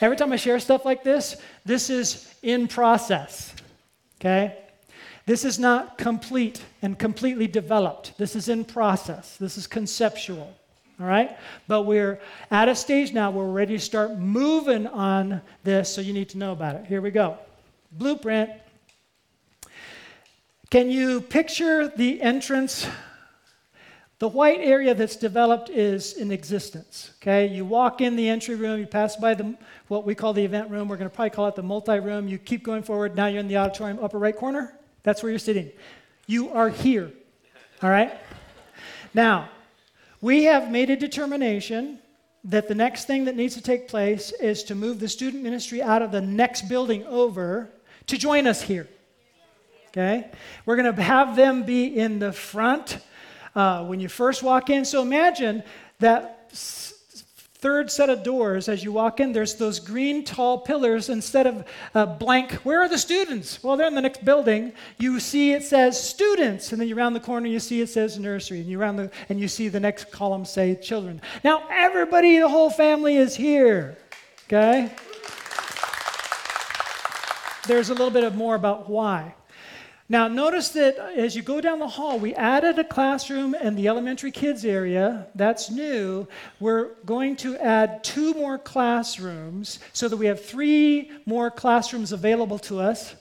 Every 0.00 0.16
time 0.16 0.32
I 0.32 0.36
share 0.36 0.60
stuff 0.60 0.84
like 0.84 1.02
this, 1.02 1.36
this 1.64 1.90
is 1.90 2.32
in 2.42 2.68
process. 2.68 3.54
Okay? 4.20 4.56
This 5.24 5.44
is 5.44 5.58
not 5.58 5.98
complete 5.98 6.62
and 6.82 6.96
completely 6.96 7.48
developed. 7.48 8.16
This 8.18 8.36
is 8.36 8.48
in 8.48 8.64
process. 8.64 9.36
This 9.36 9.58
is 9.58 9.66
conceptual. 9.66 10.54
All 10.98 11.06
right? 11.06 11.36
But 11.68 11.82
we're 11.82 12.20
at 12.50 12.68
a 12.68 12.74
stage 12.74 13.12
now 13.12 13.30
where 13.30 13.44
we're 13.44 13.52
ready 13.52 13.76
to 13.76 13.82
start 13.82 14.18
moving 14.18 14.86
on 14.86 15.42
this, 15.62 15.92
so 15.92 16.00
you 16.00 16.12
need 16.12 16.30
to 16.30 16.38
know 16.38 16.52
about 16.52 16.76
it. 16.76 16.86
Here 16.86 17.00
we 17.00 17.10
go. 17.10 17.38
Blueprint. 17.92 18.50
Can 20.70 20.90
you 20.90 21.20
picture 21.20 21.88
the 21.88 22.20
entrance? 22.20 22.86
The 24.18 24.28
white 24.28 24.60
area 24.60 24.94
that's 24.94 25.16
developed 25.16 25.68
is 25.68 26.14
in 26.14 26.32
existence. 26.32 27.10
Okay, 27.20 27.46
you 27.46 27.66
walk 27.66 28.00
in 28.00 28.16
the 28.16 28.30
entry 28.30 28.54
room, 28.54 28.80
you 28.80 28.86
pass 28.86 29.14
by 29.14 29.34
the 29.34 29.54
what 29.88 30.06
we 30.06 30.14
call 30.14 30.32
the 30.32 30.44
event 30.44 30.70
room. 30.70 30.88
We're 30.88 30.96
going 30.96 31.10
to 31.10 31.14
probably 31.14 31.30
call 31.30 31.48
it 31.48 31.54
the 31.54 31.62
multi-room. 31.62 32.26
You 32.26 32.38
keep 32.38 32.64
going 32.64 32.82
forward. 32.82 33.14
Now 33.14 33.26
you're 33.26 33.40
in 33.40 33.48
the 33.48 33.58
auditorium, 33.58 33.98
upper 34.02 34.18
right 34.18 34.34
corner. 34.34 34.74
That's 35.02 35.22
where 35.22 35.30
you're 35.30 35.38
sitting. 35.38 35.70
You 36.26 36.50
are 36.50 36.70
here. 36.70 37.12
All 37.82 37.90
right. 37.90 38.18
Now, 39.12 39.50
we 40.20 40.44
have 40.44 40.70
made 40.70 40.90
a 40.90 40.96
determination 40.96 41.98
that 42.44 42.68
the 42.68 42.74
next 42.74 43.06
thing 43.06 43.24
that 43.24 43.36
needs 43.36 43.54
to 43.54 43.60
take 43.60 43.88
place 43.88 44.32
is 44.32 44.62
to 44.64 44.74
move 44.74 45.00
the 45.00 45.08
student 45.08 45.42
ministry 45.42 45.82
out 45.82 46.02
of 46.02 46.12
the 46.12 46.20
next 46.20 46.68
building 46.68 47.04
over 47.06 47.68
to 48.06 48.16
join 48.16 48.46
us 48.46 48.62
here. 48.62 48.88
Okay? 49.88 50.30
We're 50.64 50.76
going 50.76 50.94
to 50.94 51.02
have 51.02 51.36
them 51.36 51.64
be 51.64 51.86
in 51.86 52.18
the 52.18 52.32
front 52.32 52.98
uh, 53.54 53.84
when 53.84 53.98
you 53.98 54.08
first 54.08 54.42
walk 54.42 54.70
in. 54.70 54.84
So 54.84 55.02
imagine 55.02 55.62
that 55.98 56.50
third 57.58 57.90
set 57.90 58.10
of 58.10 58.22
doors 58.22 58.68
as 58.68 58.84
you 58.84 58.92
walk 58.92 59.18
in 59.18 59.32
there's 59.32 59.54
those 59.54 59.80
green 59.80 60.24
tall 60.24 60.58
pillars 60.58 61.08
instead 61.08 61.46
of 61.46 61.64
a 61.94 62.06
blank 62.06 62.52
where 62.64 62.82
are 62.82 62.88
the 62.88 62.98
students? 62.98 63.62
Well 63.62 63.76
they're 63.76 63.86
in 63.86 63.94
the 63.94 64.02
next 64.02 64.24
building. 64.24 64.72
You 64.98 65.18
see 65.20 65.52
it 65.52 65.62
says 65.62 66.00
students 66.00 66.72
and 66.72 66.80
then 66.80 66.88
you 66.88 66.94
round 66.94 67.16
the 67.16 67.20
corner 67.20 67.46
you 67.46 67.60
see 67.60 67.80
it 67.80 67.88
says 67.88 68.18
nursery 68.18 68.60
and 68.60 68.68
you 68.68 68.78
round 68.78 68.98
the 68.98 69.10
and 69.28 69.40
you 69.40 69.48
see 69.48 69.68
the 69.68 69.80
next 69.80 70.10
column 70.10 70.44
say 70.44 70.74
children. 70.74 71.20
Now 71.44 71.66
everybody 71.70 72.38
the 72.38 72.48
whole 72.48 72.70
family 72.70 73.16
is 73.16 73.34
here 73.34 73.96
okay? 74.46 74.92
There's 77.66 77.90
a 77.90 77.94
little 77.94 78.10
bit 78.10 78.22
of 78.22 78.36
more 78.36 78.54
about 78.54 78.88
why 78.88 79.34
now, 80.08 80.28
notice 80.28 80.68
that 80.70 80.98
as 80.98 81.34
you 81.34 81.42
go 81.42 81.60
down 81.60 81.80
the 81.80 81.88
hall, 81.88 82.18
we 82.18 82.32
added 82.34 82.78
a 82.78 82.84
classroom 82.84 83.56
and 83.60 83.76
the 83.76 83.88
elementary 83.88 84.30
kids 84.30 84.64
area. 84.64 85.26
That's 85.34 85.68
new. 85.68 86.28
We're 86.60 86.94
going 87.04 87.34
to 87.36 87.56
add 87.56 88.04
two 88.04 88.32
more 88.34 88.56
classrooms 88.56 89.80
so 89.92 90.06
that 90.08 90.16
we 90.16 90.26
have 90.26 90.44
three 90.44 91.10
more 91.26 91.50
classrooms 91.50 92.12
available 92.12 92.58
to 92.60 92.78
us. 92.78 93.16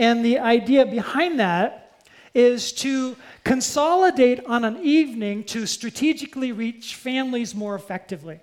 And 0.00 0.24
the 0.24 0.40
idea 0.40 0.84
behind 0.86 1.38
that 1.38 2.02
is 2.34 2.72
to 2.72 3.16
consolidate 3.44 4.44
on 4.46 4.64
an 4.64 4.78
evening 4.82 5.44
to 5.44 5.66
strategically 5.66 6.50
reach 6.50 6.96
families 6.96 7.54
more 7.54 7.76
effectively 7.76 8.40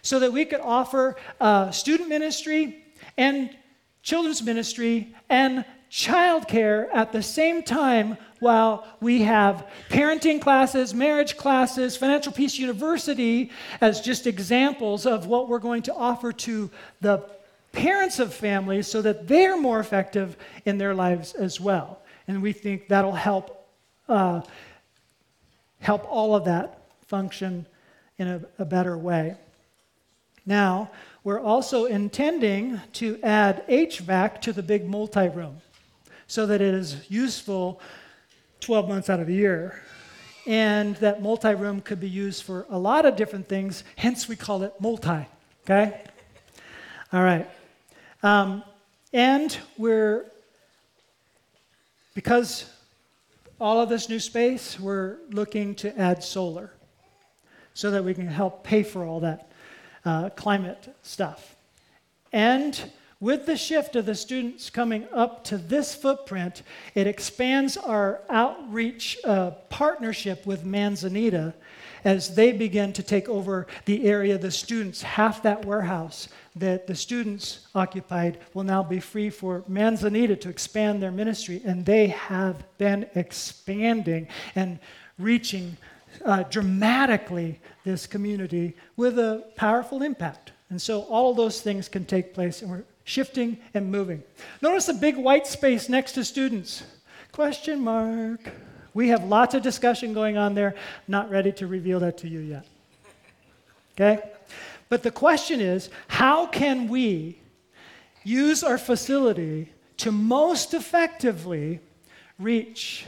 so 0.00 0.18
that 0.18 0.32
we 0.32 0.46
could 0.46 0.60
offer 0.60 1.16
uh, 1.42 1.70
student 1.70 2.08
ministry 2.08 2.84
and 3.18 3.54
children's 4.02 4.42
ministry 4.42 5.14
and 5.28 5.64
childcare 5.94 6.88
at 6.92 7.12
the 7.12 7.22
same 7.22 7.62
time 7.62 8.16
while 8.40 8.84
we 9.00 9.22
have 9.22 9.68
parenting 9.90 10.40
classes, 10.40 10.92
marriage 10.92 11.36
classes, 11.36 11.96
Financial 11.96 12.32
Peace 12.32 12.58
University 12.58 13.52
as 13.80 14.00
just 14.00 14.26
examples 14.26 15.06
of 15.06 15.26
what 15.26 15.48
we're 15.48 15.60
going 15.60 15.82
to 15.82 15.94
offer 15.94 16.32
to 16.32 16.68
the 17.00 17.24
parents 17.70 18.18
of 18.18 18.34
families 18.34 18.88
so 18.88 19.00
that 19.02 19.28
they're 19.28 19.56
more 19.56 19.78
effective 19.78 20.36
in 20.64 20.78
their 20.78 20.94
lives 20.94 21.32
as 21.34 21.60
well. 21.60 22.00
And 22.26 22.42
we 22.42 22.52
think 22.52 22.88
that'll 22.88 23.12
help. 23.12 23.66
Uh, 24.08 24.42
help 25.84 26.10
all 26.10 26.34
of 26.34 26.46
that 26.46 26.78
function 27.06 27.66
in 28.18 28.26
a, 28.26 28.40
a 28.58 28.64
better 28.64 28.96
way. 28.96 29.36
Now, 30.46 30.90
we're 31.22 31.40
also 31.40 31.84
intending 31.84 32.80
to 32.94 33.20
add 33.22 33.66
HVAC 33.68 34.40
to 34.42 34.52
the 34.52 34.62
big 34.62 34.88
multi 34.88 35.28
room 35.28 35.60
so 36.34 36.46
that 36.46 36.60
it 36.60 36.74
is 36.74 36.96
useful 37.08 37.80
12 38.58 38.88
months 38.88 39.08
out 39.08 39.20
of 39.20 39.28
the 39.28 39.34
year. 39.34 39.80
And 40.48 40.96
that 40.96 41.22
multi 41.22 41.54
room 41.54 41.80
could 41.80 42.00
be 42.00 42.08
used 42.08 42.42
for 42.42 42.66
a 42.70 42.76
lot 42.76 43.06
of 43.06 43.14
different 43.14 43.48
things, 43.48 43.84
hence, 43.94 44.28
we 44.28 44.34
call 44.34 44.64
it 44.64 44.72
multi. 44.80 45.28
Okay? 45.62 46.02
All 47.12 47.22
right. 47.22 47.48
Um, 48.24 48.64
and 49.12 49.56
we're, 49.78 50.26
because 52.14 52.68
all 53.60 53.80
of 53.80 53.88
this 53.88 54.08
new 54.08 54.18
space, 54.18 54.80
we're 54.80 55.18
looking 55.30 55.76
to 55.76 55.96
add 55.96 56.24
solar 56.24 56.72
so 57.74 57.92
that 57.92 58.02
we 58.02 58.12
can 58.12 58.26
help 58.26 58.64
pay 58.64 58.82
for 58.82 59.04
all 59.04 59.20
that 59.20 59.52
uh, 60.04 60.30
climate 60.30 60.96
stuff. 61.04 61.54
And 62.32 62.90
with 63.24 63.46
the 63.46 63.56
shift 63.56 63.96
of 63.96 64.04
the 64.04 64.14
students 64.14 64.68
coming 64.68 65.08
up 65.10 65.42
to 65.44 65.56
this 65.56 65.94
footprint, 65.94 66.62
it 66.94 67.06
expands 67.06 67.78
our 67.78 68.20
outreach 68.28 69.16
uh, 69.24 69.50
partnership 69.70 70.44
with 70.44 70.66
Manzanita 70.66 71.54
as 72.04 72.34
they 72.34 72.52
begin 72.52 72.92
to 72.92 73.02
take 73.02 73.26
over 73.30 73.66
the 73.86 74.04
area 74.04 74.36
the 74.36 74.50
students, 74.50 75.00
half 75.00 75.42
that 75.42 75.64
warehouse 75.64 76.28
that 76.54 76.86
the 76.86 76.94
students 76.94 77.66
occupied, 77.74 78.40
will 78.52 78.62
now 78.62 78.82
be 78.82 79.00
free 79.00 79.30
for 79.30 79.64
Manzanita 79.68 80.36
to 80.36 80.50
expand 80.50 81.02
their 81.02 81.10
ministry. 81.10 81.62
And 81.64 81.86
they 81.86 82.08
have 82.08 82.62
been 82.76 83.06
expanding 83.14 84.28
and 84.54 84.78
reaching 85.18 85.78
uh, 86.26 86.42
dramatically 86.42 87.58
this 87.84 88.06
community 88.06 88.76
with 88.98 89.18
a 89.18 89.46
powerful 89.56 90.02
impact. 90.02 90.52
And 90.68 90.80
so 90.80 91.04
all 91.04 91.32
those 91.32 91.62
things 91.62 91.88
can 91.88 92.04
take 92.04 92.34
place, 92.34 92.60
and 92.60 92.70
we're 92.70 92.84
shifting 93.04 93.58
and 93.74 93.90
moving. 93.90 94.22
Notice 94.60 94.86
the 94.86 94.94
big 94.94 95.16
white 95.16 95.46
space 95.46 95.88
next 95.88 96.12
to 96.12 96.24
students. 96.24 96.82
Question 97.32 97.80
mark. 97.80 98.40
We 98.94 99.08
have 99.08 99.24
lots 99.24 99.54
of 99.54 99.62
discussion 99.62 100.14
going 100.14 100.36
on 100.36 100.54
there. 100.54 100.74
Not 101.08 101.30
ready 101.30 101.52
to 101.52 101.66
reveal 101.66 102.00
that 102.00 102.18
to 102.18 102.28
you 102.28 102.40
yet. 102.40 102.66
Okay? 103.92 104.22
But 104.88 105.02
the 105.02 105.10
question 105.10 105.60
is 105.60 105.90
how 106.08 106.46
can 106.46 106.88
we 106.88 107.38
use 108.22 108.62
our 108.62 108.78
facility 108.78 109.72
to 109.98 110.10
most 110.10 110.74
effectively 110.74 111.80
reach 112.38 113.06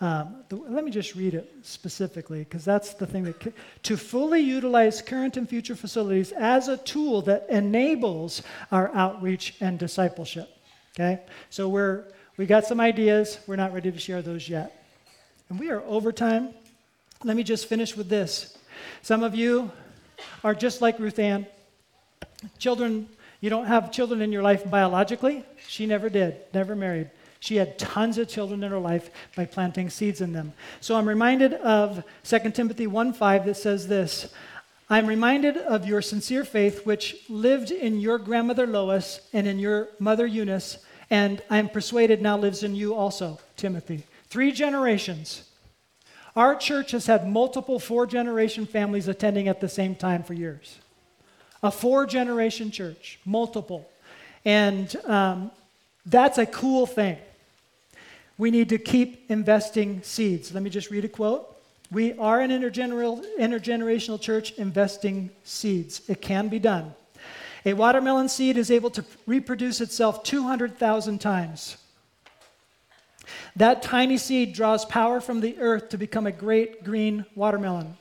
um, 0.00 0.44
the, 0.48 0.56
let 0.56 0.84
me 0.84 0.90
just 0.90 1.14
read 1.16 1.34
it 1.34 1.52
specifically, 1.62 2.40
because 2.40 2.64
that's 2.64 2.94
the 2.94 3.06
thing 3.06 3.24
that 3.24 3.52
to 3.82 3.96
fully 3.96 4.40
utilize 4.40 5.02
current 5.02 5.36
and 5.36 5.48
future 5.48 5.74
facilities 5.74 6.32
as 6.32 6.68
a 6.68 6.76
tool 6.76 7.22
that 7.22 7.46
enables 7.50 8.42
our 8.70 8.94
outreach 8.94 9.56
and 9.60 9.78
discipleship. 9.78 10.48
Okay, 10.94 11.20
so 11.50 11.68
we're 11.68 12.04
we 12.36 12.46
got 12.46 12.64
some 12.64 12.80
ideas. 12.80 13.38
We're 13.46 13.56
not 13.56 13.72
ready 13.72 13.90
to 13.90 13.98
share 13.98 14.22
those 14.22 14.48
yet, 14.48 14.84
and 15.48 15.58
we 15.58 15.70
are 15.70 15.82
over 15.82 16.12
time. 16.12 16.54
Let 17.24 17.36
me 17.36 17.42
just 17.42 17.66
finish 17.66 17.96
with 17.96 18.08
this. 18.08 18.56
Some 19.02 19.24
of 19.24 19.34
you 19.34 19.72
are 20.44 20.54
just 20.54 20.80
like 20.80 21.00
Ruth 21.00 21.18
Ann. 21.18 21.46
Children, 22.58 23.08
you 23.40 23.50
don't 23.50 23.66
have 23.66 23.90
children 23.90 24.22
in 24.22 24.30
your 24.30 24.42
life 24.42 24.68
biologically. 24.70 25.44
She 25.66 25.86
never 25.86 26.08
did. 26.08 26.36
Never 26.54 26.76
married. 26.76 27.10
She 27.40 27.56
had 27.56 27.78
tons 27.78 28.18
of 28.18 28.28
children 28.28 28.64
in 28.64 28.70
her 28.70 28.78
life 28.78 29.10
by 29.36 29.44
planting 29.44 29.90
seeds 29.90 30.20
in 30.20 30.32
them. 30.32 30.52
So 30.80 30.96
I'm 30.96 31.08
reminded 31.08 31.54
of 31.54 32.02
2 32.24 32.54
Timothy 32.54 32.86
1:5 32.86 33.44
that 33.44 33.56
says 33.56 33.88
this 33.88 34.32
I'm 34.90 35.06
reminded 35.06 35.58
of 35.58 35.86
your 35.86 36.00
sincere 36.00 36.44
faith, 36.44 36.86
which 36.86 37.16
lived 37.28 37.70
in 37.70 38.00
your 38.00 38.18
grandmother 38.18 38.66
Lois 38.66 39.20
and 39.34 39.46
in 39.46 39.58
your 39.58 39.88
mother 39.98 40.26
Eunice, 40.26 40.78
and 41.10 41.42
I 41.50 41.58
am 41.58 41.68
persuaded 41.68 42.22
now 42.22 42.38
lives 42.38 42.62
in 42.62 42.74
you 42.74 42.94
also, 42.94 43.38
Timothy. 43.56 44.04
Three 44.28 44.50
generations. 44.50 45.44
Our 46.34 46.54
church 46.54 46.92
has 46.92 47.06
had 47.06 47.28
multiple 47.28 47.78
four 47.78 48.06
generation 48.06 48.64
families 48.64 49.08
attending 49.08 49.48
at 49.48 49.60
the 49.60 49.68
same 49.68 49.94
time 49.94 50.22
for 50.22 50.34
years. 50.34 50.78
A 51.62 51.70
four 51.70 52.06
generation 52.06 52.70
church, 52.70 53.18
multiple. 53.26 53.90
And 54.44 54.94
um, 55.04 55.50
that's 56.06 56.38
a 56.38 56.46
cool 56.46 56.86
thing 56.86 57.18
we 58.38 58.52
need 58.52 58.68
to 58.68 58.78
keep 58.78 59.28
investing 59.30 60.00
seeds. 60.02 60.54
Let 60.54 60.62
me 60.62 60.70
just 60.70 60.90
read 60.90 61.04
a 61.04 61.08
quote. 61.08 61.56
We 61.90 62.12
are 62.18 62.40
an 62.40 62.50
intergener- 62.50 63.24
intergenerational 63.38 64.20
church 64.20 64.52
investing 64.52 65.30
seeds. 65.42 66.02
It 66.08 66.22
can 66.22 66.48
be 66.48 66.60
done. 66.60 66.94
A 67.66 67.72
watermelon 67.72 68.28
seed 68.28 68.56
is 68.56 68.70
able 68.70 68.90
to 68.90 69.04
reproduce 69.26 69.80
itself 69.80 70.22
200,000 70.22 71.20
times. 71.20 71.76
That 73.56 73.82
tiny 73.82 74.18
seed 74.18 74.54
draws 74.54 74.84
power 74.84 75.20
from 75.20 75.40
the 75.40 75.58
earth 75.58 75.88
to 75.90 75.98
become 75.98 76.26
a 76.26 76.32
great 76.32 76.84
green 76.84 77.26
watermelon. 77.34 77.96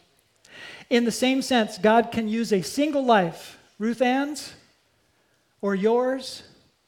In 0.90 1.04
the 1.04 1.12
same 1.12 1.42
sense, 1.42 1.78
God 1.78 2.12
can 2.12 2.28
use 2.28 2.54
a 2.54 2.62
single 2.62 3.04
life, 3.04 3.58
Ruth 3.80 4.02
Ann's, 4.02 4.54
or 5.62 5.76
yours, 5.76 6.44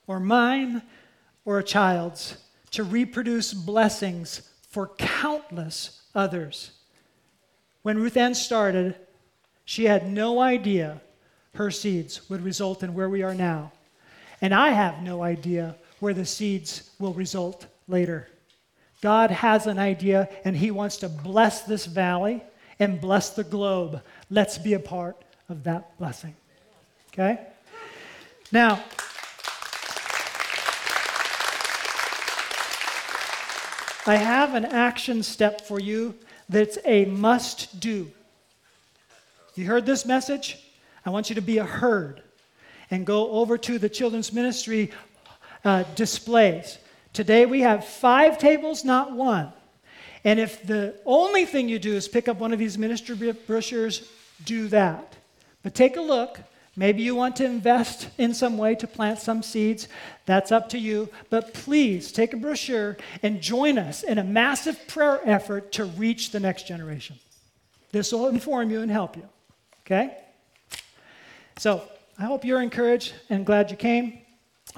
or 0.07 0.19
mine, 0.19 0.83
or 1.43 1.59
a 1.59 1.63
child's, 1.63 2.37
to 2.71 2.83
reproduce 2.83 3.53
blessings 3.53 4.49
for 4.69 4.87
countless 4.97 6.01
others. 6.13 6.71
When 7.81 7.97
Ruth 7.97 8.17
Ann 8.17 8.35
started, 8.35 8.95
she 9.65 9.85
had 9.85 10.09
no 10.11 10.39
idea 10.39 11.01
her 11.55 11.71
seeds 11.71 12.29
would 12.29 12.41
result 12.41 12.83
in 12.83 12.93
where 12.93 13.09
we 13.09 13.23
are 13.23 13.33
now. 13.33 13.71
And 14.41 14.53
I 14.53 14.69
have 14.69 15.01
no 15.01 15.23
idea 15.23 15.75
where 15.99 16.13
the 16.13 16.25
seeds 16.25 16.89
will 16.99 17.13
result 17.13 17.65
later. 17.87 18.27
God 19.01 19.31
has 19.31 19.67
an 19.67 19.79
idea, 19.79 20.29
and 20.45 20.55
He 20.55 20.71
wants 20.71 20.97
to 20.97 21.09
bless 21.09 21.61
this 21.63 21.85
valley 21.85 22.43
and 22.79 23.01
bless 23.01 23.31
the 23.31 23.43
globe. 23.43 24.01
Let's 24.29 24.57
be 24.57 24.73
a 24.73 24.79
part 24.79 25.17
of 25.49 25.63
that 25.63 25.97
blessing. 25.97 26.35
Okay? 27.13 27.39
Now, 28.51 28.83
I 34.09 34.15
have 34.15 34.55
an 34.55 34.65
action 34.65 35.21
step 35.21 35.61
for 35.61 35.79
you 35.79 36.15
that's 36.49 36.79
a 36.83 37.05
must 37.05 37.79
do. 37.79 38.11
You 39.53 39.65
heard 39.65 39.85
this 39.85 40.03
message? 40.03 40.57
I 41.05 41.11
want 41.11 41.29
you 41.29 41.35
to 41.35 41.41
be 41.41 41.59
a 41.59 41.63
herd 41.63 42.23
and 42.89 43.05
go 43.05 43.29
over 43.29 43.55
to 43.59 43.77
the 43.77 43.87
children's 43.87 44.33
ministry 44.33 44.89
uh, 45.63 45.83
displays. 45.93 46.79
Today 47.13 47.45
we 47.45 47.61
have 47.61 47.85
five 47.85 48.39
tables, 48.39 48.83
not 48.83 49.11
one. 49.11 49.53
And 50.23 50.39
if 50.39 50.65
the 50.65 50.95
only 51.05 51.45
thing 51.45 51.69
you 51.69 51.77
do 51.77 51.93
is 51.93 52.07
pick 52.07 52.27
up 52.27 52.39
one 52.39 52.51
of 52.51 52.57
these 52.57 52.79
ministry 52.79 53.31
brochures, 53.45 54.09
do 54.43 54.69
that. 54.69 55.17
But 55.61 55.75
take 55.75 55.97
a 55.97 56.01
look. 56.01 56.39
Maybe 56.79 57.03
you 57.03 57.13
want 57.13 57.35
to 57.35 57.45
invest 57.45 58.07
in 58.17 58.33
some 58.33 58.57
way 58.57 58.73
to 58.75 58.87
plant 58.87 59.19
some 59.19 59.43
seeds. 59.43 59.89
That's 60.25 60.49
up 60.49 60.69
to 60.69 60.79
you. 60.79 61.09
But 61.29 61.53
please 61.53 62.13
take 62.13 62.31
a 62.31 62.37
brochure 62.37 62.95
and 63.21 63.41
join 63.41 63.77
us 63.77 64.01
in 64.01 64.17
a 64.17 64.23
massive 64.23 64.87
prayer 64.87 65.19
effort 65.25 65.73
to 65.73 65.83
reach 65.83 66.31
the 66.31 66.39
next 66.39 66.67
generation. 66.67 67.19
This 67.91 68.13
will 68.13 68.29
inform 68.29 68.71
you 68.71 68.79
and 68.79 68.89
help 68.89 69.17
you. 69.17 69.27
Okay? 69.81 70.19
So 71.57 71.83
I 72.17 72.23
hope 72.23 72.45
you're 72.45 72.61
encouraged 72.61 73.11
and 73.29 73.45
glad 73.45 73.71
you 73.71 73.75
came. 73.75 74.19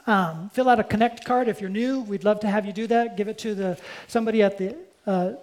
Um, 0.07 0.49
fill 0.55 0.69
out 0.69 0.79
a 0.79 0.83
connect 0.83 1.23
card 1.23 1.49
if 1.49 1.61
you're 1.61 1.69
new. 1.69 1.99
We'd 1.99 2.23
love 2.23 2.39
to 2.39 2.47
have 2.47 2.65
you 2.65 2.73
do 2.73 2.87
that. 2.87 3.15
Give 3.15 3.27
it 3.27 3.37
to 3.39 3.53
the 3.53 3.77
somebody 4.07 4.41
at 4.41 4.57
the 4.57 4.75
uh, 5.05 5.33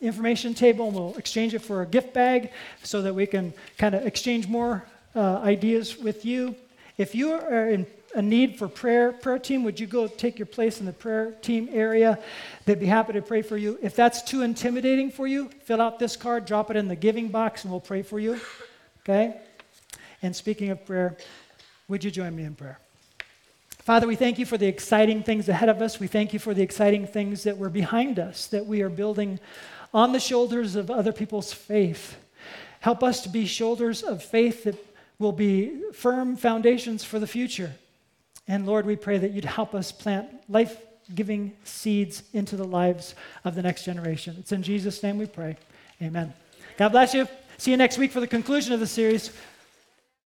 information 0.00 0.54
table, 0.54 0.86
and 0.86 0.96
we'll 0.96 1.14
exchange 1.18 1.52
it 1.52 1.58
for 1.58 1.82
a 1.82 1.86
gift 1.86 2.14
bag 2.14 2.52
so 2.82 3.02
that 3.02 3.14
we 3.14 3.26
can 3.26 3.52
kind 3.76 3.94
of 3.94 4.06
exchange 4.06 4.48
more 4.48 4.86
uh, 5.14 5.38
ideas 5.38 5.98
with 5.98 6.24
you. 6.24 6.56
If 6.96 7.14
you 7.14 7.32
are 7.32 7.68
in 7.68 7.86
a 8.14 8.22
need 8.22 8.58
for 8.58 8.68
prayer, 8.68 9.12
prayer 9.12 9.38
team, 9.38 9.64
would 9.64 9.80
you 9.80 9.86
go 9.86 10.06
take 10.06 10.38
your 10.38 10.46
place 10.46 10.80
in 10.80 10.86
the 10.86 10.92
prayer 10.92 11.32
team 11.42 11.68
area? 11.72 12.18
They'd 12.64 12.78
be 12.78 12.86
happy 12.86 13.12
to 13.14 13.22
pray 13.22 13.42
for 13.42 13.56
you. 13.56 13.78
If 13.82 13.96
that's 13.96 14.22
too 14.22 14.42
intimidating 14.42 15.10
for 15.10 15.26
you, 15.26 15.50
fill 15.64 15.80
out 15.80 15.98
this 15.98 16.16
card, 16.16 16.46
drop 16.46 16.70
it 16.70 16.76
in 16.76 16.88
the 16.88 16.96
giving 16.96 17.28
box, 17.28 17.64
and 17.64 17.70
we'll 17.70 17.80
pray 17.80 18.02
for 18.02 18.20
you. 18.20 18.40
Okay? 19.00 19.36
And 20.22 20.34
speaking 20.34 20.70
of 20.70 20.84
prayer, 20.86 21.16
would 21.88 22.04
you 22.04 22.10
join 22.10 22.34
me 22.34 22.44
in 22.44 22.54
prayer? 22.54 22.78
Father, 23.78 24.06
we 24.06 24.16
thank 24.16 24.38
you 24.38 24.46
for 24.46 24.56
the 24.56 24.66
exciting 24.66 25.22
things 25.22 25.48
ahead 25.48 25.68
of 25.68 25.82
us. 25.82 26.00
We 26.00 26.06
thank 26.06 26.32
you 26.32 26.38
for 26.38 26.54
the 26.54 26.62
exciting 26.62 27.06
things 27.06 27.42
that 27.42 27.58
were 27.58 27.68
behind 27.68 28.18
us, 28.18 28.46
that 28.46 28.64
we 28.64 28.80
are 28.80 28.88
building 28.88 29.38
on 29.92 30.12
the 30.12 30.20
shoulders 30.20 30.74
of 30.74 30.90
other 30.90 31.12
people's 31.12 31.52
faith. 31.52 32.16
Help 32.80 33.02
us 33.02 33.22
to 33.22 33.28
be 33.28 33.44
shoulders 33.44 34.02
of 34.02 34.22
faith 34.22 34.64
that 34.64 34.93
will 35.18 35.32
be 35.32 35.80
firm 35.92 36.36
foundations 36.36 37.04
for 37.04 37.18
the 37.18 37.26
future. 37.26 37.72
And 38.46 38.66
Lord, 38.66 38.84
we 38.86 38.96
pray 38.96 39.18
that 39.18 39.32
you'd 39.32 39.44
help 39.44 39.74
us 39.74 39.92
plant 39.92 40.28
life 40.48 40.76
giving 41.14 41.52
seeds 41.64 42.22
into 42.32 42.56
the 42.56 42.64
lives 42.64 43.14
of 43.44 43.54
the 43.54 43.62
next 43.62 43.84
generation. 43.84 44.36
It's 44.38 44.52
in 44.52 44.62
Jesus' 44.62 45.02
name 45.02 45.18
we 45.18 45.26
pray. 45.26 45.56
Amen. 46.02 46.32
God 46.76 46.90
bless 46.90 47.14
you. 47.14 47.28
See 47.58 47.70
you 47.70 47.76
next 47.76 47.98
week 47.98 48.10
for 48.10 48.20
the 48.20 48.26
conclusion 48.26 48.72
of 48.72 48.80
the 48.80 48.86
series. 48.86 49.30